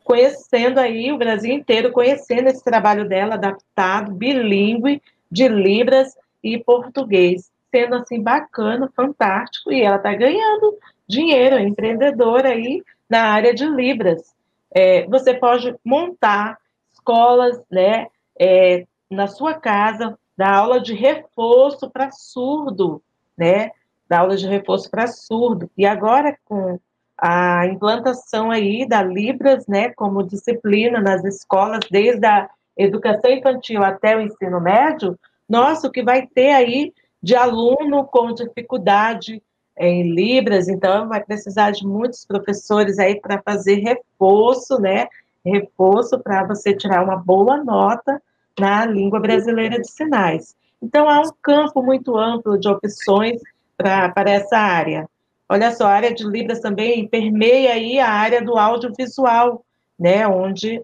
[0.09, 7.51] conhecendo aí o Brasil inteiro, conhecendo esse trabalho dela adaptado, bilíngue, de Libras e português,
[7.69, 10.75] sendo assim bacana, fantástico, e ela está ganhando
[11.07, 14.33] dinheiro, é empreendedora aí na área de Libras.
[14.71, 16.57] É, você pode montar
[16.91, 18.07] escolas, né,
[18.39, 22.99] é, na sua casa, dar aula de reforço para surdo,
[23.37, 23.69] né,
[24.07, 25.69] dar aula de reforço para surdo.
[25.77, 26.79] E agora com
[27.21, 34.15] a implantação aí da Libras, né, como disciplina nas escolas, desde a educação infantil até
[34.15, 35.17] o ensino médio,
[35.47, 39.41] nossa, o que vai ter aí de aluno com dificuldade
[39.77, 45.07] em Libras, então vai precisar de muitos professores aí para fazer reforço, né,
[45.45, 48.21] reforço para você tirar uma boa nota
[48.59, 50.55] na língua brasileira de sinais.
[50.81, 53.41] Então, há um campo muito amplo de opções
[53.77, 55.09] para essa área.
[55.51, 59.65] Olha só, a área de Libras também permeia aí a área do audiovisual,
[59.99, 60.83] né, onde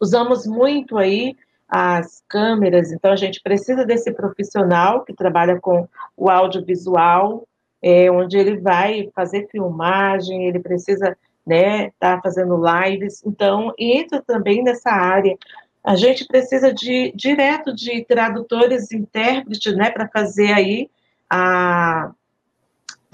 [0.00, 1.36] usamos muito aí
[1.68, 7.46] as câmeras, então a gente precisa desse profissional que trabalha com o audiovisual,
[7.80, 11.16] é, onde ele vai fazer filmagem, ele precisa,
[11.46, 15.36] né, estar tá fazendo lives, então entra também nessa área.
[15.84, 20.90] A gente precisa de direto de tradutores, intérpretes, né, para fazer aí
[21.30, 22.10] a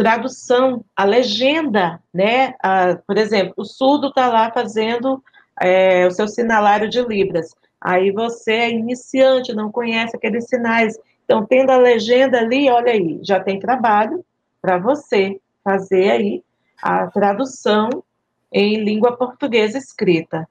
[0.02, 2.54] tradução, a legenda, né?
[2.60, 5.22] A, por exemplo, o surdo está lá fazendo
[5.60, 7.54] é, o seu sinalário de Libras.
[7.80, 10.98] Aí você é iniciante, não conhece aqueles sinais.
[11.24, 14.24] Então, tendo a legenda ali, olha aí, já tem trabalho
[14.60, 16.44] para você fazer aí
[16.82, 18.02] a tradução
[18.52, 20.48] em língua portuguesa escrita.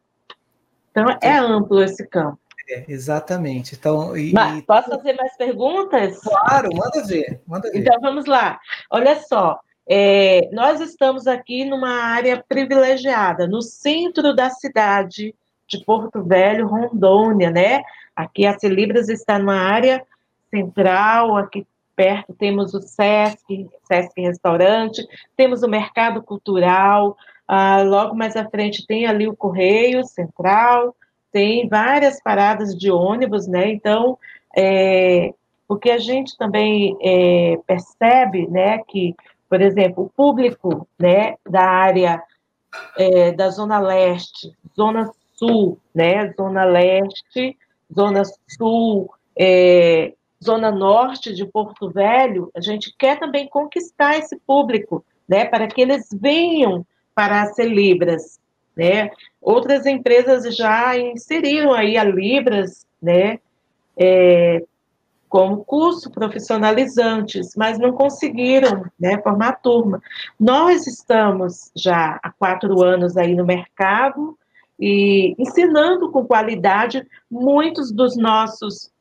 [0.91, 2.40] Então, é amplo esse campo.
[2.71, 3.75] É, exatamente.
[3.75, 6.19] Então, e, Mas, posso fazer mais perguntas?
[6.19, 7.79] Claro, manda ver, manda ver.
[7.79, 8.59] Então vamos lá.
[8.89, 15.35] Olha só, é, nós estamos aqui numa área privilegiada, no centro da cidade
[15.67, 17.83] de Porto Velho, Rondônia, né?
[18.15, 20.01] Aqui a Celibras está numa área
[20.49, 25.05] central, aqui perto temos o Sesc, Sesc Restaurante,
[25.35, 27.17] temos o Mercado Cultural,
[27.47, 30.95] ah, logo mais à frente tem ali o Correio Central,
[31.31, 33.71] tem várias paradas de ônibus, né?
[33.71, 34.17] Então,
[34.55, 35.33] é,
[35.71, 39.15] o que a gente também é, percebe, né, que,
[39.49, 42.21] por exemplo, o público, né, da área
[42.97, 47.57] é, da Zona Leste, Zona Sul, né, Zona Leste,
[47.93, 50.13] Zona Sul, é,
[50.43, 55.81] Zona Norte de Porto Velho, a gente quer também conquistar esse público, né, para que
[55.81, 56.85] eles venham
[57.15, 58.40] para as Celibras,
[58.75, 59.09] né?
[59.41, 63.39] Outras empresas já inseriram aí a Libras, né?
[63.97, 64.63] É,
[65.31, 70.01] como curso profissionalizantes, mas não conseguiram né, formar turma.
[70.37, 74.37] Nós estamos já há quatro anos aí no mercado
[74.77, 77.07] e ensinando com qualidade.
[77.29, 78.91] Muitos dos nossos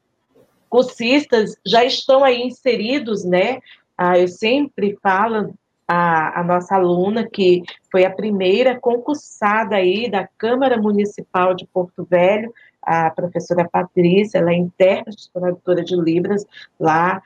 [0.68, 3.58] cursistas já estão aí inseridos, né?
[3.98, 5.52] Ah, eu sempre falo
[5.92, 12.06] a, a, nossa aluna, que foi a primeira concursada aí da Câmara Municipal de Porto
[12.08, 16.46] Velho, a professora Patrícia, ela é intérprete, tradutora de Libras
[16.78, 17.20] lá.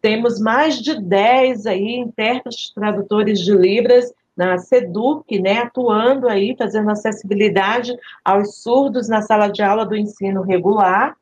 [0.00, 6.90] Temos mais de 10 aí intérpretes, tradutores de Libras na SEDUC, né, atuando aí, fazendo
[6.90, 7.94] acessibilidade
[8.24, 11.14] aos surdos na sala de aula do ensino regular,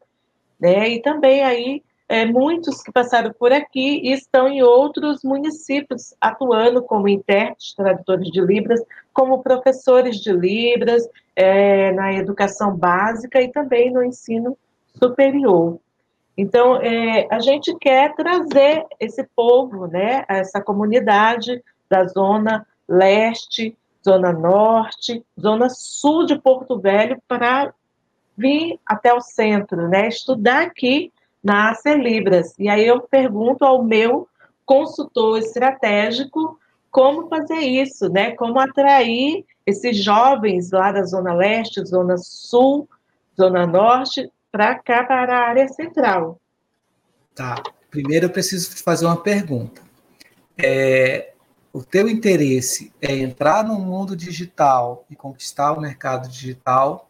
[0.60, 6.14] né, e também aí é, muitos que passaram por aqui e estão em outros municípios,
[6.20, 8.80] atuando como intérpretes, tradutores de Libras,
[9.12, 14.56] como professores de Libras, é, na educação básica e também no ensino
[14.94, 15.78] superior.
[16.36, 24.32] Então, é, a gente quer trazer esse povo, né, essa comunidade da zona leste, zona
[24.32, 27.72] norte, zona sul de Porto Velho para
[28.36, 31.10] vir até o centro, né, estudar aqui
[31.46, 32.54] na Libras.
[32.58, 34.28] E aí eu pergunto ao meu
[34.64, 36.58] consultor estratégico
[36.90, 38.32] como fazer isso, né?
[38.32, 42.88] Como atrair esses jovens lá da Zona Leste, Zona Sul,
[43.36, 46.40] Zona Norte, para cá, para a área central.
[47.32, 47.62] Tá.
[47.90, 49.80] Primeiro eu preciso te fazer uma pergunta.
[50.58, 51.32] É,
[51.72, 57.08] o teu interesse é entrar no mundo digital e conquistar o mercado digital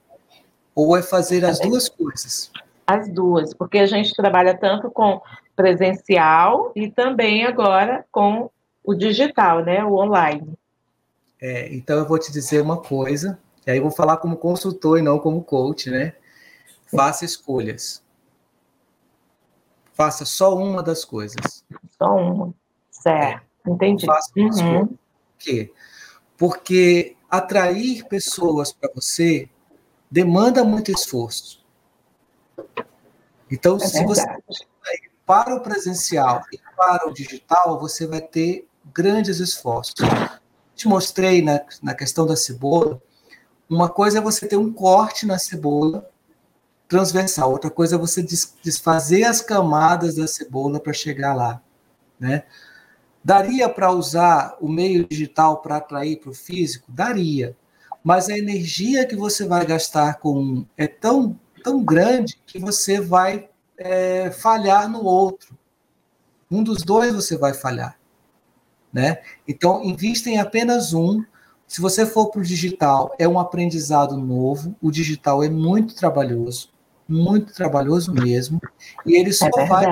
[0.74, 2.50] ou é fazer as duas coisas?
[2.86, 5.20] As duas, porque a gente trabalha tanto com
[5.56, 8.50] presencial e também agora com
[8.84, 10.54] o digital, né, o online.
[11.40, 14.98] É, então eu vou te dizer uma coisa, e aí eu vou falar como consultor
[14.98, 16.14] e não como coach, né?
[16.86, 18.02] Faça escolhas.
[19.92, 21.64] Faça só uma das coisas.
[21.98, 22.54] Só uma.
[22.90, 23.42] Certo.
[23.66, 24.06] É, Entendi.
[24.06, 24.86] Faça uma uhum.
[24.86, 24.96] Por
[25.38, 25.72] quê?
[26.36, 29.48] Porque atrair pessoas para você
[30.10, 31.65] demanda muito esforço.
[33.50, 34.42] Então, é se verdade.
[34.46, 34.66] você
[35.26, 39.94] para o presencial e para o digital, você vai ter grandes esforços.
[40.74, 43.02] Te mostrei na, na questão da cebola.
[43.68, 46.08] Uma coisa é você ter um corte na cebola
[46.88, 48.24] transversal, outra coisa é você
[48.62, 51.60] desfazer as camadas da cebola para chegar lá,
[52.18, 52.44] né?
[53.24, 56.86] Daria para usar o meio digital para atrair para o físico?
[56.92, 57.56] Daria.
[58.04, 61.36] Mas a energia que você vai gastar com um é tão,
[61.66, 65.59] tão grande que você vai é, falhar no outro.
[66.48, 67.98] Um dos dois você vai falhar.
[68.93, 69.18] Né?
[69.48, 71.24] Então, invista em apenas um.
[71.66, 74.76] Se você for para o digital, é um aprendizado novo.
[74.80, 76.70] O digital é muito trabalhoso,
[77.09, 78.60] muito trabalhoso mesmo.
[79.05, 79.84] E ele só é vai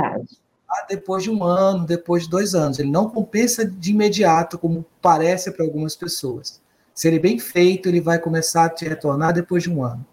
[0.89, 2.79] depois de um ano, depois de dois anos.
[2.79, 6.63] Ele não compensa de imediato, como parece para algumas pessoas.
[6.95, 10.07] Se ele é bem feito, ele vai começar a te retornar depois de um ano.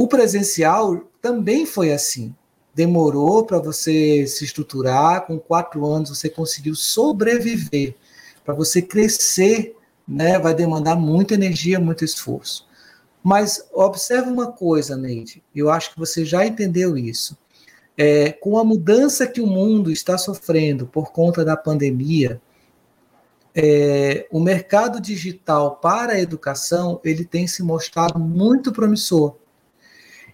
[0.00, 2.34] O presencial também foi assim
[2.74, 7.94] demorou para você se estruturar, com quatro anos você conseguiu sobreviver.
[8.42, 9.76] Para você crescer,
[10.08, 12.66] né, vai demandar muita energia, muito esforço.
[13.22, 17.36] Mas observe uma coisa, Neide, eu acho que você já entendeu isso.
[17.98, 22.40] É, com a mudança que o mundo está sofrendo por conta da pandemia,
[23.54, 29.36] é, o mercado digital para a educação ele tem se mostrado muito promissor.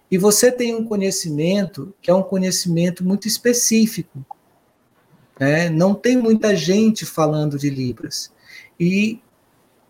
[0.09, 4.25] E você tem um conhecimento que é um conhecimento muito específico.
[5.39, 5.69] Né?
[5.69, 8.31] Não tem muita gente falando de Libras.
[8.79, 9.21] E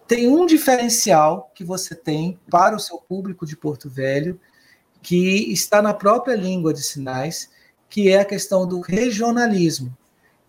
[0.07, 4.39] tem um diferencial que você tem para o seu público de Porto Velho,
[5.01, 7.49] que está na própria língua de sinais,
[7.89, 9.95] que é a questão do regionalismo.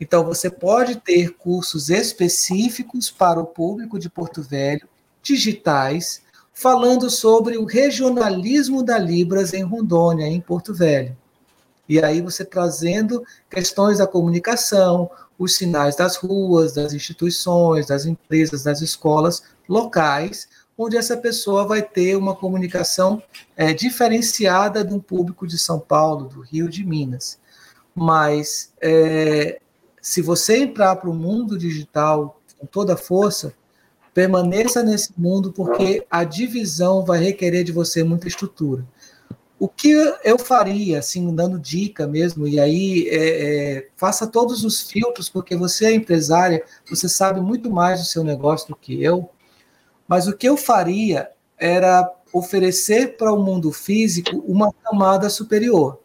[0.01, 4.89] Então, você pode ter cursos específicos para o público de Porto Velho,
[5.23, 6.23] digitais,
[6.61, 11.17] falando sobre o regionalismo da Libras em Rondônia, em Porto Velho.
[11.89, 15.09] E aí você trazendo questões da comunicação,
[15.39, 21.81] os sinais das ruas, das instituições, das empresas, das escolas locais, onde essa pessoa vai
[21.81, 23.23] ter uma comunicação
[23.57, 27.39] é, diferenciada de um público de São Paulo, do Rio, de Minas.
[27.95, 29.61] Mas é,
[30.03, 33.55] se você entrar para o mundo digital com toda a força,
[34.19, 38.85] Permaneça nesse mundo porque a divisão vai requerer de você muita estrutura.
[39.61, 39.91] O que
[40.25, 45.55] eu faria, assim, dando dica mesmo, e aí é, é, faça todos os filtros, porque
[45.55, 49.31] você é empresária, você sabe muito mais do seu negócio do que eu,
[50.09, 56.01] mas o que eu faria era oferecer para o mundo físico uma camada superior.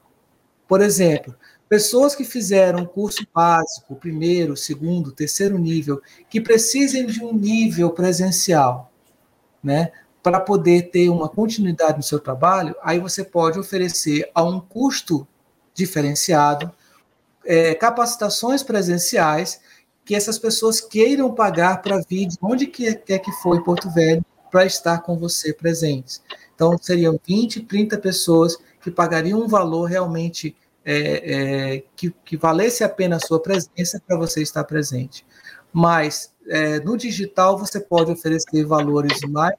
[0.68, 1.34] Por exemplo,
[1.68, 8.92] Pessoas que fizeram curso básico, primeiro, segundo, terceiro nível, que precisem de um nível presencial,
[9.64, 9.92] né?
[10.22, 15.28] Para poder ter uma continuidade no seu trabalho, aí você pode oferecer a um custo
[15.74, 16.72] diferenciado
[17.46, 19.60] é, capacitações presenciais
[20.06, 24.66] que essas pessoas queiram pagar para vir de onde quer que em Porto Velho para
[24.66, 26.22] estar com você presentes.
[26.54, 32.84] Então, seriam 20, 30 pessoas que pagariam um valor realmente é, é, que, que, valesse
[32.84, 35.26] a pena a sua presença para você estar presente.
[35.72, 39.56] Mas é, no digital você pode oferecer valores mais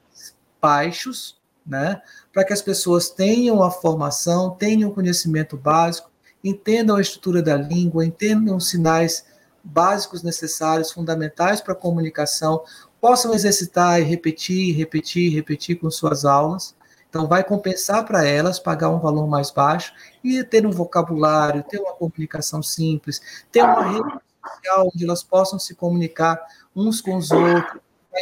[0.61, 1.99] baixos, né,
[2.31, 6.11] para que as pessoas tenham a formação, tenham conhecimento básico,
[6.43, 9.25] entendam a estrutura da língua, entendam os sinais
[9.63, 12.63] básicos necessários, fundamentais para a comunicação,
[13.01, 16.75] possam exercitar e repetir, repetir, repetir com suas aulas.
[17.15, 21.79] Então, vai compensar para elas pagar um valor mais baixo e ter um vocabulário, ter
[21.79, 26.37] uma comunicação simples, ter uma rede social onde elas possam se comunicar
[26.75, 27.79] uns com os outros,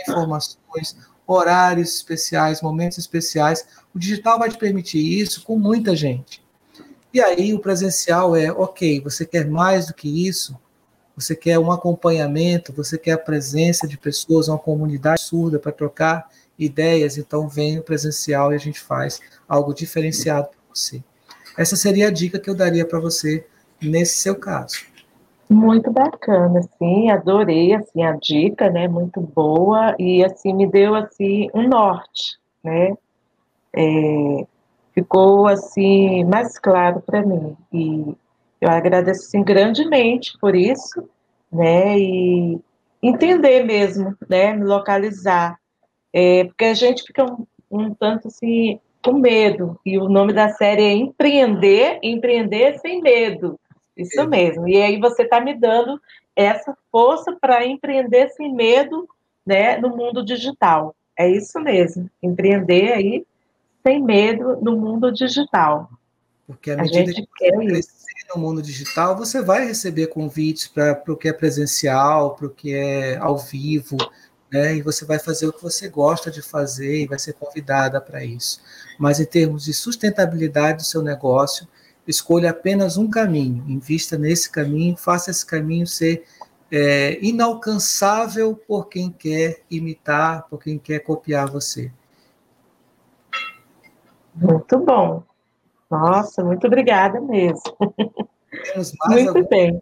[0.07, 0.95] informações,
[1.26, 3.65] horários especiais, momentos especiais.
[3.95, 6.45] O digital vai te permitir isso com muita gente.
[7.11, 10.56] E aí o presencial é, ok, você quer mais do que isso?
[11.15, 16.30] Você quer um acompanhamento, você quer a presença de pessoas, uma comunidade surda para trocar
[16.57, 21.03] ideias, então vem o presencial e a gente faz algo diferenciado para você.
[21.57, 23.45] Essa seria a dica que eu daria para você
[23.81, 24.85] nesse seu caso.
[25.49, 28.88] Muito bacana, sim, adorei assim a dica, né?
[28.88, 32.93] Muito boa e assim me deu assim um norte, né?
[33.75, 34.45] É,
[34.93, 38.15] ficou assim mais claro para mim e
[38.61, 41.07] eu agradeço assim, grandemente por isso,
[41.51, 41.99] né?
[41.99, 42.59] E
[43.01, 44.53] entender mesmo, né?
[44.53, 45.59] Me localizar,
[46.14, 50.49] é, porque a gente fica um, um tanto assim com medo e o nome da
[50.49, 53.60] série é empreender, empreender sem medo
[53.95, 54.27] isso é.
[54.27, 54.68] mesmo.
[54.68, 55.99] E aí você está me dando
[56.35, 59.07] essa força para empreender sem medo,
[59.45, 60.95] né, no mundo digital.
[61.18, 62.10] É isso mesmo.
[62.22, 63.26] Empreender aí
[63.84, 65.90] sem medo no mundo digital.
[66.48, 71.15] Porque à medida que você crescer no mundo digital, você vai receber convites para o
[71.15, 73.98] que é presencial, para o que é ao vivo,
[74.53, 74.75] né?
[74.75, 78.23] E você vai fazer o que você gosta de fazer e vai ser convidada para
[78.23, 78.61] isso.
[78.99, 81.67] Mas em termos de sustentabilidade do seu negócio,
[82.07, 86.23] escolha apenas um caminho, invista nesse caminho, faça esse caminho ser
[86.71, 91.91] é, inalcançável por quem quer imitar, por quem quer copiar você.
[94.35, 95.23] Muito bom.
[95.89, 97.61] Nossa, muito obrigada mesmo.
[99.07, 99.81] Muito bem.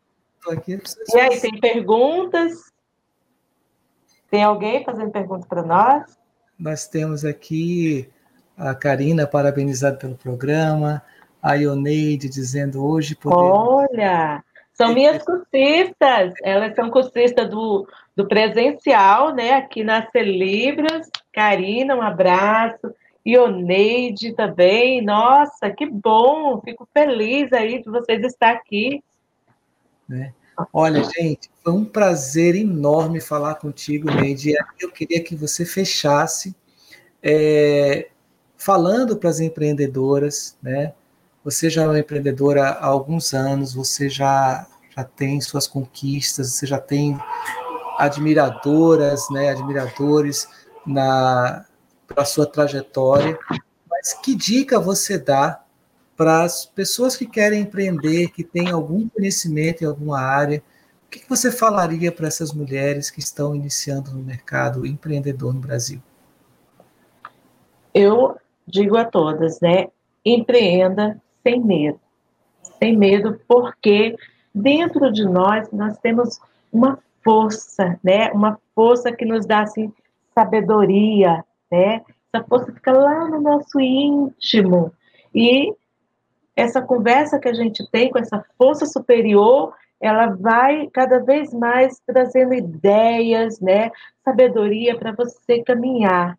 [1.13, 2.70] e aí, tem perguntas?
[4.31, 6.17] Tem alguém fazendo pergunta para nós?
[6.57, 8.09] Nós temos aqui
[8.57, 11.03] a Karina parabenizada pelo programa,
[11.43, 13.43] a Ioneide dizendo hoje podemos...
[13.43, 14.41] Olha,
[14.73, 17.85] são minhas cursistas, elas são cursistas do,
[18.15, 21.09] do presencial, né, aqui na Celibras.
[21.33, 22.95] Karina, um abraço.
[23.27, 29.03] Ioneide também, nossa, que bom, fico feliz aí de vocês estar aqui.
[30.07, 30.33] Né?
[30.73, 34.53] Olha, gente, foi um prazer enorme falar contigo, Neide.
[34.79, 36.55] Eu queria que você fechasse
[37.21, 38.09] é,
[38.57, 40.93] falando para as empreendedoras, né?
[41.43, 46.67] Você já é uma empreendedora há alguns anos, você já, já tem suas conquistas, você
[46.67, 47.17] já tem
[47.97, 50.47] admiradoras, né, admiradores
[50.85, 51.65] na
[52.07, 53.37] para sua trajetória.
[53.89, 55.60] Mas que dica você dá
[56.21, 60.61] para as pessoas que querem empreender, que têm algum conhecimento em alguma área?
[61.07, 65.99] O que você falaria para essas mulheres que estão iniciando no mercado empreendedor no Brasil?
[67.91, 68.37] Eu
[68.67, 69.87] digo a todas, né?
[70.23, 71.99] Empreenda, sem medo.
[72.77, 74.15] Sem medo, porque
[74.53, 76.39] dentro de nós nós temos
[76.71, 78.29] uma força, né?
[78.31, 79.91] Uma força que nos dá assim
[80.35, 82.03] sabedoria, né?
[82.31, 84.93] Essa força fica lá no nosso íntimo.
[85.33, 85.73] E
[86.55, 92.01] essa conversa que a gente tem com essa força superior, ela vai cada vez mais
[92.05, 93.91] trazendo ideias, né?
[94.25, 96.37] Sabedoria para você caminhar.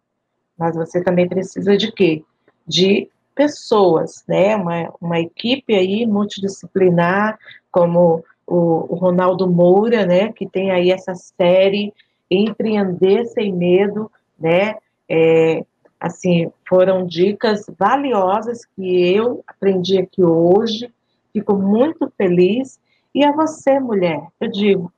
[0.59, 2.25] Mas você também precisa de quê?
[2.67, 4.57] De pessoas, né?
[4.57, 7.39] Uma, uma equipe aí multidisciplinar,
[7.71, 10.33] como o, o Ronaldo Moura, né?
[10.33, 11.95] Que tem aí essa série
[12.31, 14.75] Empreender Sem Medo, né?
[15.09, 15.65] É,
[16.03, 20.93] assim, foram dicas valiosas que eu aprendi aqui hoje,
[21.33, 22.81] fico muito feliz.
[23.15, 24.93] E a você, mulher, eu digo,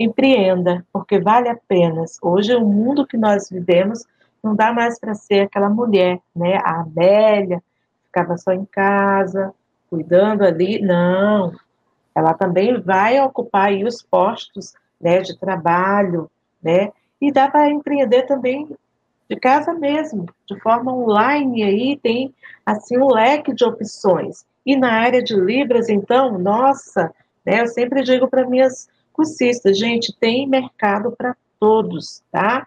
[0.00, 2.04] empreenda, porque vale a pena.
[2.22, 4.02] Hoje, o mundo que nós vivemos
[4.42, 6.56] não dá mais para ser aquela mulher, né?
[6.64, 7.62] A Amélia,
[8.06, 9.52] ficava só em casa,
[9.90, 10.80] cuidando ali.
[10.80, 11.52] Não,
[12.14, 16.30] ela também vai ocupar os postos né, de trabalho,
[16.62, 16.92] né?
[17.20, 18.74] E dá para empreender também
[19.28, 22.34] de casa mesmo, de forma online aí tem
[22.64, 24.44] assim um leque de opções.
[24.64, 27.12] E na área de libras, então, nossa,
[27.44, 32.66] né, eu sempre digo para minhas cursistas, gente, tem mercado para todos, tá?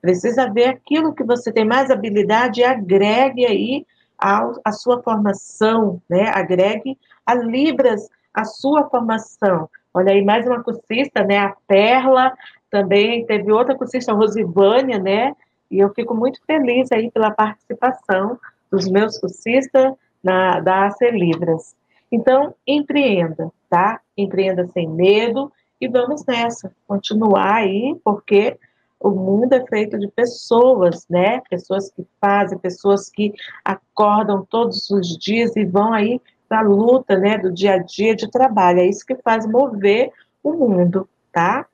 [0.00, 3.86] Precisa ver aquilo que você tem mais habilidade e agregue aí
[4.18, 6.30] a, a sua formação, né?
[6.34, 9.68] Agregue a Libras a sua formação.
[9.94, 11.38] Olha aí, mais uma cursista, né?
[11.38, 12.36] A Perla,
[12.70, 15.32] também teve outra cursista, a Rosivânia, né?
[15.70, 18.38] E eu fico muito feliz aí pela participação
[18.70, 21.74] dos meus cursistas na, da AC Libras.
[22.10, 24.00] Então, empreenda, tá?
[24.16, 28.58] Empreenda sem medo e vamos nessa, continuar aí, porque
[28.98, 31.42] o mundo é feito de pessoas, né?
[31.50, 33.34] Pessoas que fazem, pessoas que
[33.64, 38.14] acordam todos os dias e vão aí para a luta, né, do dia a dia
[38.14, 38.80] de trabalho.
[38.80, 40.12] É isso que faz mover
[40.42, 41.66] o mundo, tá?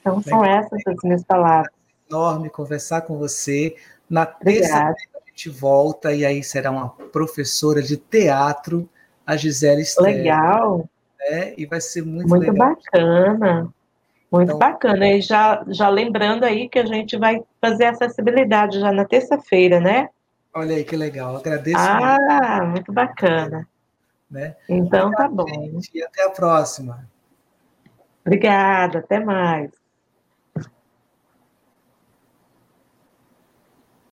[0.00, 1.79] Então são essas as minhas palavras.
[2.10, 3.76] Enorme conversar com você.
[4.08, 4.94] Na terça a
[5.28, 8.88] gente volta e aí será uma professora de teatro,
[9.24, 10.16] a Gisele Esther.
[10.16, 10.88] Legal.
[11.18, 11.54] Né?
[11.56, 12.74] E vai ser muito, muito legal.
[12.74, 13.72] bacana.
[14.30, 15.08] Muito então, bacana.
[15.08, 20.08] E já, já lembrando aí que a gente vai fazer acessibilidade já na terça-feira, né?
[20.54, 21.36] Olha aí que legal.
[21.36, 21.78] Agradeço.
[21.78, 23.68] Ah, muito, muito bacana.
[24.30, 24.56] Né?
[24.68, 25.46] Então tá bom.
[25.48, 27.08] Gente, e até a próxima.
[28.24, 29.79] Obrigada, até mais.